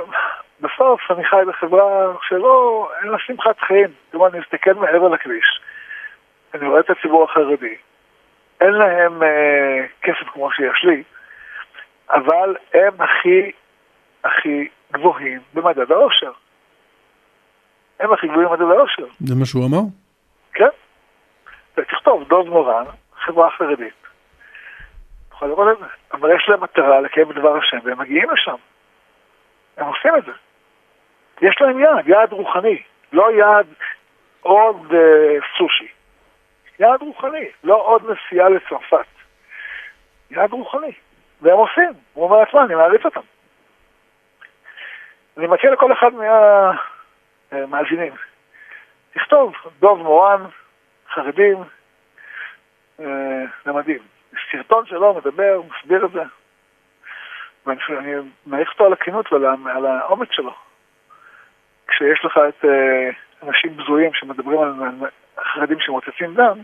[0.62, 3.90] בסוף אני חי בחברה שלא, אין לה שמחת חיים.
[4.12, 5.62] כלומר, אני מסתכל מעבר לכביש.
[6.54, 7.76] אני רואה את הציבור החרדי.
[8.62, 11.04] אין להם אה, כסף כמו שיש לי,
[12.10, 13.52] אבל הם הכי,
[14.24, 16.32] הכי גבוהים במדד האושר.
[18.00, 19.06] הם הכי גבוהים במדד האושר.
[19.20, 19.82] זה מה שהוא אמר?
[20.54, 20.70] כן.
[21.78, 22.86] ותכתוב דוב מורן,
[23.20, 23.94] חברה חרדית.
[25.32, 25.86] יכול לראות את זה.
[26.14, 28.56] אבל יש להם מטרה לקיים את דבר השם, והם מגיעים לשם.
[29.78, 30.32] הם עושים את זה.
[31.42, 32.82] יש להם יעד, יעד רוחני,
[33.14, 33.68] לא יעד
[34.42, 35.88] עוד אה, סושי.
[36.80, 39.06] יעד רוחני, לא עוד נסיעה לצרפת.
[40.32, 40.92] יעד רוחני.
[41.42, 41.94] והם עושים.
[42.14, 43.22] הוא אומר לעצמם, אני מעריץ אותם.
[45.38, 46.12] אני מציע לכל אחד
[47.52, 48.14] מהמאזינים,
[49.14, 50.46] תכתוב דוב מורן,
[51.10, 51.58] חרדים,
[53.00, 54.00] אה, זה מדהים.
[54.52, 56.24] סרטון שלו מדבר, מסביר את זה.
[57.66, 58.14] ואני
[58.46, 60.54] מעריך אותו על הכנות ועל האומץ שלו.
[61.88, 63.10] כשיש לך את אה,
[63.44, 65.10] אנשים בזויים שמדברים על
[65.54, 66.60] חרדים שמוצצים דם,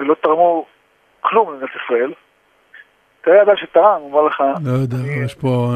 [0.00, 0.66] ולא תרמו
[1.20, 2.12] כלום למדינת ישראל,
[3.20, 4.40] תראה אדם שתרם, הוא אומר לך...
[4.40, 5.74] לא יודע, יש פה...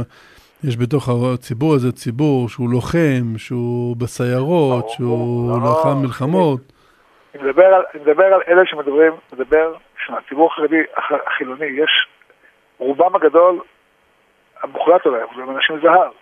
[0.64, 6.60] יש בתוך הציבור הזה ציבור שהוא לוחם, שהוא בסיירות, שהוא לא, לחם מלחמות.
[7.34, 10.82] אני מדבר על, אני מדבר על אלה שמדברים, מדבר, שהציבור החרדי
[11.26, 11.90] החילוני, יש,
[12.78, 13.60] רובם הגדול,
[14.62, 16.12] המוחלט עליהם, זה אנשים זהב.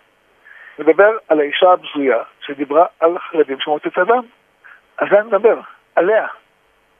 [0.79, 4.23] מדבר על האישה הבזויה שדיברה על חרדים שמוצאת אדם.
[4.97, 5.59] על זה אני מדבר,
[5.95, 6.27] עליה.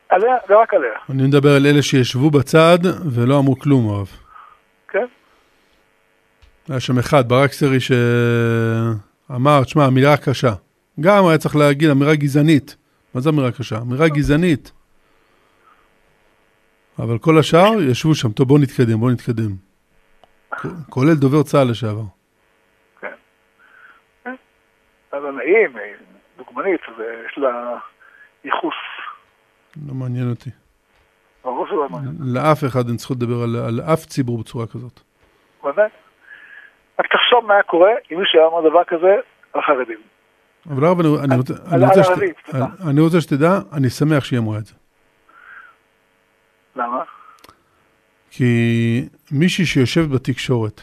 [0.09, 0.91] עליה ורק עליה.
[1.09, 2.77] אני מדבר על אלה שישבו בצד
[3.15, 4.07] ולא אמרו כלום, אוהב.
[4.87, 5.05] כן.
[6.69, 10.53] היה שם אחד, ברק סרי, שאמר, תשמע, אמירה קשה.
[10.99, 12.75] גם היה צריך להגיד אמירה גזענית.
[13.13, 13.77] מה זה אמירה קשה?
[13.77, 14.71] אמירה גזענית.
[16.99, 19.51] אבל כל השאר ישבו שם, טוב בואו נתקדם, בואו נתקדם.
[20.89, 22.03] כולל דובר צה"ל לשעבר.
[23.01, 23.13] כן.
[25.13, 25.77] אבל נעים,
[26.47, 26.81] דוגמנית,
[27.27, 27.77] יש לה
[28.43, 28.73] ייחוס.
[29.87, 30.49] לא מעניין אותי.
[31.43, 32.15] ברור שלא מעניין.
[32.19, 34.99] לאף אחד אין זכות לדבר על, על אף ציבור בצורה כזאת.
[35.63, 35.89] ודאי.
[36.99, 39.15] רק תחשוב מה היה קורה אם מישהו היה אומר דבר כזה
[39.53, 39.99] על חרדים.
[40.69, 42.11] אבל הרב, אני, אני, רוצה, אני, רוצה שת,
[42.53, 44.73] אני, אני רוצה שתדע, אני שמח שהיא אמרה את זה.
[46.75, 47.03] למה?
[48.31, 50.81] כי מישהי שיושבת בתקשורת,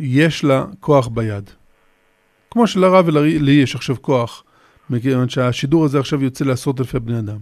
[0.00, 1.50] יש לה כוח ביד.
[2.50, 4.43] כמו שלרב ולי יש עכשיו כוח,
[4.90, 7.38] מכיוון שהשידור הזה עכשיו יוצא לעשרות אלפי בני אדם.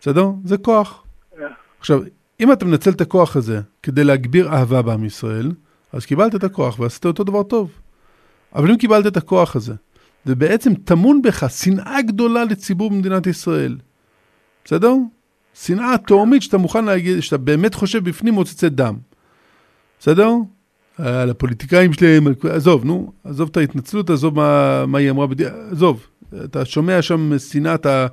[0.00, 0.26] בסדר?
[0.44, 1.04] זה כוח.
[1.80, 2.00] עכשיו,
[2.40, 5.52] אם אתה מנצל את הכוח הזה כדי להגביר אהבה בעם ישראל,
[5.92, 7.70] אז קיבלת את הכוח ועשית אותו דבר טוב.
[8.54, 9.74] אבל אם קיבלת את הכוח הזה,
[10.26, 13.78] ובעצם טמון בך שנאה גדולה לציבור במדינת ישראל,
[14.64, 14.94] בסדר?
[15.54, 18.96] שנאה תהומית שאתה מוכן להגיד, שאתה באמת חושב בפנים מוצצי דם.
[19.98, 20.30] בסדר?
[21.04, 25.44] על הפוליטיקאים שלהם, עזוב, נו, עזוב את ההתנצלות, עזוב מה, מה היא אמרה, בדי...
[25.70, 26.06] עזוב,
[26.44, 28.06] אתה שומע שם שנאה, אתה...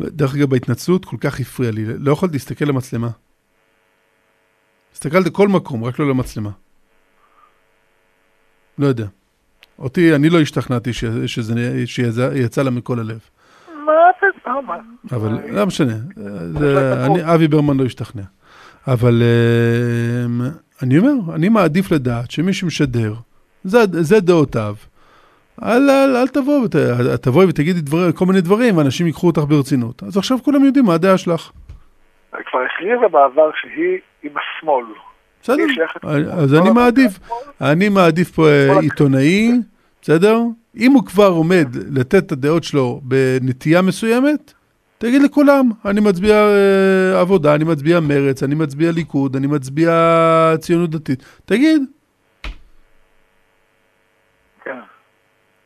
[0.00, 3.08] דרך אגב, בהתנצלות כל כך הפריע לי, לא יכולתי להסתכל למצלמה.
[4.94, 6.50] הסתכלתי כל מקום, רק לא למצלמה.
[8.78, 9.06] לא יודע.
[9.78, 10.90] אותי, אני לא השתכנעתי
[11.86, 13.20] שזה יצא לה מכל הלב.
[15.12, 15.94] אבל לא משנה,
[17.34, 18.22] אבי ברמן לא השתכנע.
[18.86, 19.22] אבל
[20.26, 20.40] אמ,
[20.82, 23.14] אני אומר, אני מעדיף לדעת שמי שמשדר,
[23.64, 24.74] זה דעותיו.
[25.62, 26.66] אל, אל, אל תבוא,
[27.20, 30.02] תבואי ותגידי דבר, כל מיני דברים, ואנשים ייקחו אותך ברצינות.
[30.02, 31.50] אז עכשיו כולם יודעים מה הדעה שלך.
[32.32, 34.84] היא כבר הכריזה בעבר שהיא עם השמאל.
[35.42, 35.64] בסדר,
[36.32, 37.18] אז אני מעדיף,
[37.60, 39.52] אני מעדיף פה אה, עיתונאי,
[40.02, 40.38] בסדר?
[40.76, 44.52] אם הוא כבר עומד לתת את הדעות שלו בנטייה מסוימת,
[45.02, 49.90] תגיד לכולם, אני מצביע אה, עבודה, אני מצביע מרץ, אני מצביע ליכוד, אני מצביע
[50.60, 51.22] ציונות דתית.
[51.44, 51.82] תגיד.
[54.64, 54.78] כן.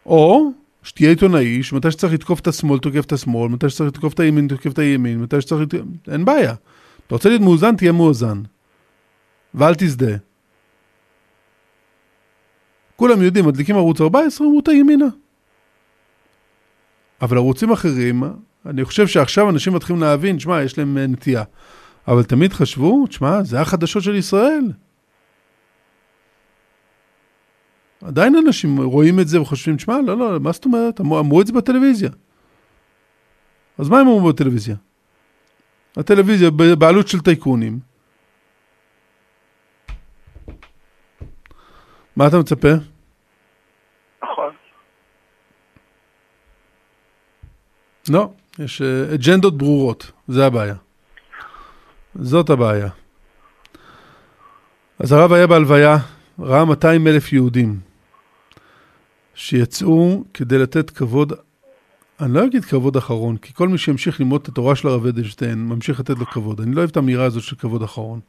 [0.07, 0.51] או
[0.83, 4.49] שתהיה עיתונאי, שמתי שצריך לתקוף את השמאל, תוקף את השמאל, מתי שצריך לתקוף את הימין,
[4.49, 5.63] תוקף את הימין, מתי שצריך...
[5.63, 6.55] לת- אין בעיה.
[7.07, 8.43] אתה רוצה להיות מאוזן, תהיה מאוזן.
[9.55, 10.17] ואל תזדהה.
[12.97, 15.07] כולם יודעים, מדליקים ערוץ 14, אמרו את הימינה.
[17.23, 18.23] אבל ערוצים אחרים,
[18.71, 21.43] אני חושב שעכשיו אנשים מתחילים להבין, שמע, יש להם אה, נטייה.
[22.09, 24.65] אבל תמיד חשבו, תשמע, זה החדשות של ישראל.
[28.05, 31.01] עדיין אנשים רואים את זה וחושבים, תשמע, לא, לא, מה זאת אומרת?
[31.01, 32.11] אמרו, אמרו את זה בטלוויזיה.
[33.79, 34.77] אז מה הם אמרו בטלוויזיה?
[35.97, 37.79] הטלוויזיה בבעלות של טייקונים.
[42.17, 42.69] מה אתה מצפה?
[44.23, 44.55] נכון.
[48.09, 50.75] לא, יש אה, אג'נדות ברורות, זה הבעיה.
[52.15, 52.89] זאת הבעיה.
[55.01, 55.97] אז הרב היה בהלוויה,
[56.41, 57.75] ראה 200 אלף יהודים
[59.35, 61.33] שיצאו כדי לתת כבוד,
[62.21, 65.69] אני לא אגיד כבוד אחרון, כי כל מי שימשיך ללמוד את התורה של הרב אדלשטיין,
[65.69, 66.61] ממשיך לתת לו כבוד.
[66.61, 68.21] אני לא אוהב את האמירה הזאת של כבוד אחרון.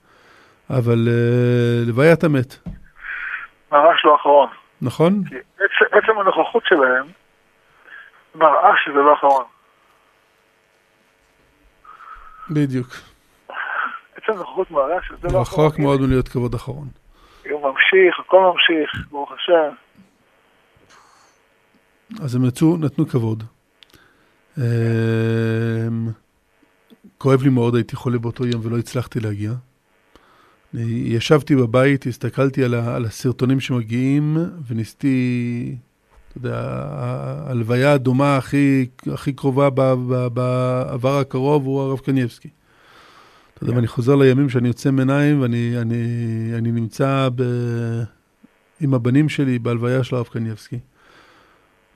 [0.70, 2.58] אבל uh, לוויית המת,
[3.72, 4.50] ממש לא אחרון.
[4.82, 5.24] נכון?
[5.30, 7.06] כי עצם, עצם הנוכחות שלהם
[8.36, 9.44] מראה שזה לא אחרון.
[12.50, 12.88] בדיוק.
[14.16, 15.41] עצם הנוכחות מראה שזה לא.
[15.41, 16.88] רחוק מאוד מלהיות כבוד אחרון.
[17.52, 19.76] הוא ממשיך, הכל ממשיך, ברוך השם.
[22.24, 23.43] אז הם יצאו, נתנו כבוד.
[24.58, 24.64] אמ,
[27.18, 29.52] כואב לי מאוד, הייתי חולה באותו יום ולא הצלחתי להגיע.
[30.74, 34.38] אני ישבתי בבית, הסתכלתי על, ה, על הסרטונים שמגיעים,
[34.68, 35.76] וניסיתי,
[36.38, 36.58] יודע,
[37.46, 39.70] ההלוויה הדומה הכי, הכי קרובה
[40.34, 42.50] בעבר הקרוב הוא הרב קניבסקי.
[43.54, 46.04] אתה יודע, ואני חוזר לימים שאני יוצא מעיניים, ואני אני,
[46.58, 47.44] אני נמצא ב,
[48.82, 50.80] עם הבנים שלי בהלוויה של הרב קניבסקי.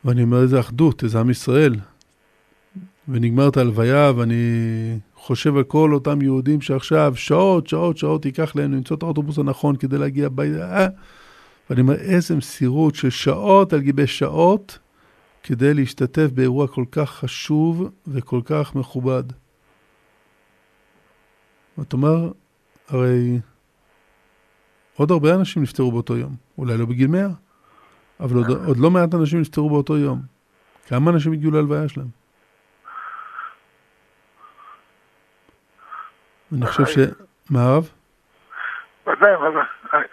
[0.05, 1.75] ואני אומר, איזה אחדות, איזה עם ישראל.
[3.07, 4.43] ונגמרת ההלוויה, ואני
[5.15, 9.75] חושב על כל אותם יהודים שעכשיו, שעות, שעות, שעות ייקח להם למצוא את האוטובוס הנכון
[9.75, 10.87] כדי להגיע הביתה.
[11.71, 11.75] אה?
[11.75, 14.79] ואני אומר, איזה מסירות של שעות על גבי שעות
[15.43, 19.23] כדי להשתתף באירוע כל כך חשוב וכל כך מכובד.
[21.77, 22.31] ואתה אומר,
[22.87, 23.39] הרי
[24.95, 27.27] עוד הרבה אנשים נפטרו באותו יום, אולי לא בגיל 100,
[28.19, 30.21] אבל עוד, עוד לא מעט אנשים נפטרו באותו יום.
[30.87, 32.07] כמה אנשים הגיעו להלוויה שלהם?
[36.53, 36.97] אני חושב ש...
[37.49, 37.89] מה הרב?
[39.21, 39.63] ודאי.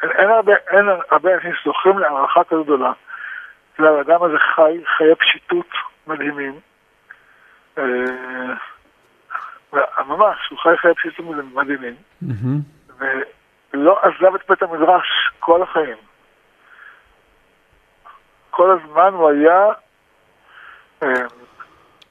[0.02, 2.92] אין הרבה, אין הרבה אנשים שזוכים להערכה כזו גדולה.
[3.78, 5.66] האדם הזה חי, חיי פשיטות
[6.06, 6.60] מדהימים.
[7.78, 7.84] אה,
[10.06, 11.94] ממש, הוא חי חיי פשיטות מדהימים.
[12.98, 15.96] ולא עזב את בית המדרש כל החיים.
[18.50, 19.66] כל הזמן הוא היה
[21.02, 21.26] אה,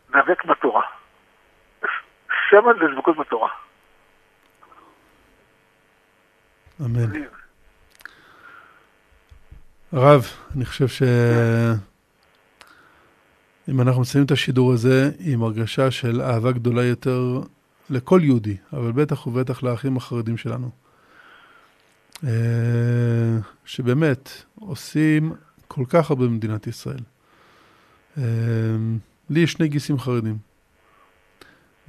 [0.09, 0.83] דבק בתורה.
[2.49, 3.49] סמל לדבקות בתורה.
[6.86, 7.11] אמן.
[9.91, 11.03] הרב, אני חושב ש...
[13.69, 17.41] אם אנחנו מסיימים את השידור הזה עם הרגשה של אהבה גדולה יותר
[17.89, 20.69] לכל יהודי, אבל בטח ובטח לאחים החרדים שלנו,
[22.23, 22.30] אה,
[23.65, 25.34] שבאמת עושים
[25.67, 26.99] כל כך הרבה במדינת ישראל.
[28.17, 28.23] אה,
[29.30, 30.38] לי יש שני גיסים חרדים,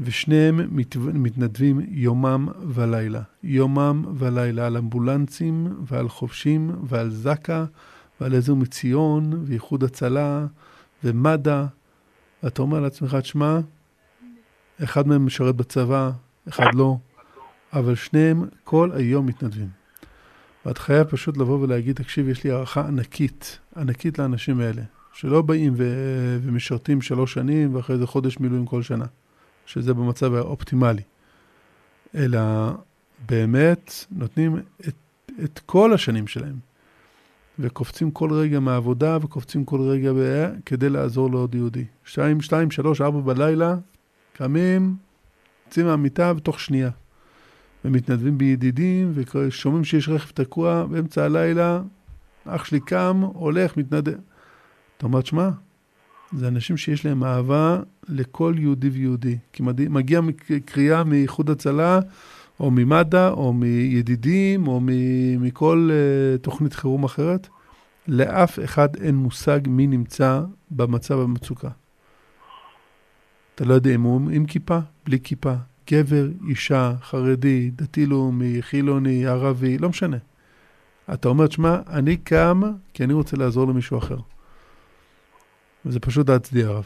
[0.01, 3.23] ושניהם מת- מתנדבים יומם ולילה.
[3.43, 7.65] יומם ולילה על אמבולנסים ועל חובשים ועל זק"א
[8.21, 10.47] ועל עזר מציון ואיחוד הצלה
[11.05, 11.65] ומד"א.
[12.43, 13.59] ואתה אומר לעצמך, תשמע,
[14.85, 16.11] אחד מהם משרת בצבא,
[16.49, 16.97] אחד לא,
[17.73, 19.69] אבל שניהם כל היום מתנדבים.
[20.67, 24.83] ואת חייב פשוט לבוא ולהגיד, תקשיב, יש לי הערכה ענקית, ענקית לאנשים האלה,
[25.13, 29.05] שלא באים ו- ומשרתים שלוש שנים ואחרי זה חודש מילואים כל שנה,
[29.69, 31.03] שזה במצב האופטימלי,
[32.15, 32.41] אלא
[33.29, 34.57] באמת נותנים
[34.89, 34.95] את,
[35.45, 36.57] את כל השנים שלהם,
[37.59, 41.85] וקופצים כל רגע מהעבודה וקופצים כל רגע ב- כדי לעזור לעוד יהודי.
[42.05, 43.77] שתיים, שתיים, שלוש, ארבע בלילה,
[44.33, 44.97] קמים,
[45.67, 46.91] יוצאים מהמיטה בתוך שנייה.
[47.85, 51.83] ומתנדבים בידידים, ושומעים שיש רכב תקוע באמצע הלילה,
[52.45, 54.19] אח שלי קם, הולך, מתנדב.
[54.97, 55.51] אתה אומר, שמע,
[56.33, 59.39] זה אנשים שיש להם אהבה לכל יהודי ויהודי.
[59.53, 60.21] כי מגיע
[60.65, 62.01] קריאה מאיחוד הצלה,
[62.61, 64.81] או ממד"א, או מידידים, או
[65.41, 67.49] מכל uh, תוכנית חירום אחרת,
[68.09, 71.69] לאף אחד אין מושג מי נמצא במצב המצוקה.
[73.55, 75.55] אתה לא יודע אם הוא עם כיפה, בלי כיפה,
[75.91, 80.17] גבר, אישה, חרדי, דתי-לאומי, חילוני, ערבי, לא משנה.
[81.13, 82.63] אתה אומר, שמע, אני קם
[82.95, 84.19] כי אני רוצה לעזור למישהו אחר.
[85.87, 86.85] וזה פשוט להצדיע הרב.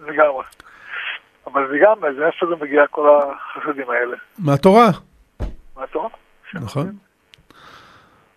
[0.00, 0.44] לגמרי.
[1.46, 4.16] אבל זה גם, זה איפה זה מגיע כל החסדים האלה?
[4.38, 4.90] מהתורה.
[5.76, 6.08] מהתורה.
[6.54, 6.96] נכון.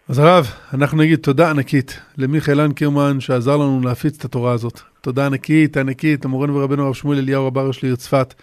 [0.10, 4.80] אז הרב, אנחנו נגיד תודה ענקית למיכאל אנקרמן שעזר לנו להפיץ את התורה הזאת.
[5.02, 8.34] תודה ענקית, ענקית, למורנו ורבנו הרב שמואל אליהו רב הראש לעיר צפת.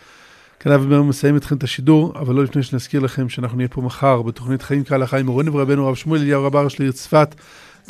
[0.60, 4.22] כאן אבי מסיים אתכם את השידור, אבל לא לפני שנזכיר לכם שאנחנו נהיה פה מחר
[4.22, 7.34] בתוכנית חיים כהלכה עם מורנו ורבנו הרב שמואל אליהו רב הראש לעיר צפת.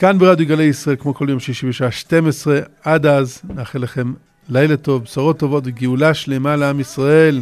[0.00, 2.60] כאן ברדיו גלי ישראל, כמו כל יום שישי בשעה 12.
[2.84, 4.12] עד אז, נאחל לכם
[4.48, 7.40] לילה טוב, בשורות טובות וגאולה שלמה לעם ישראל.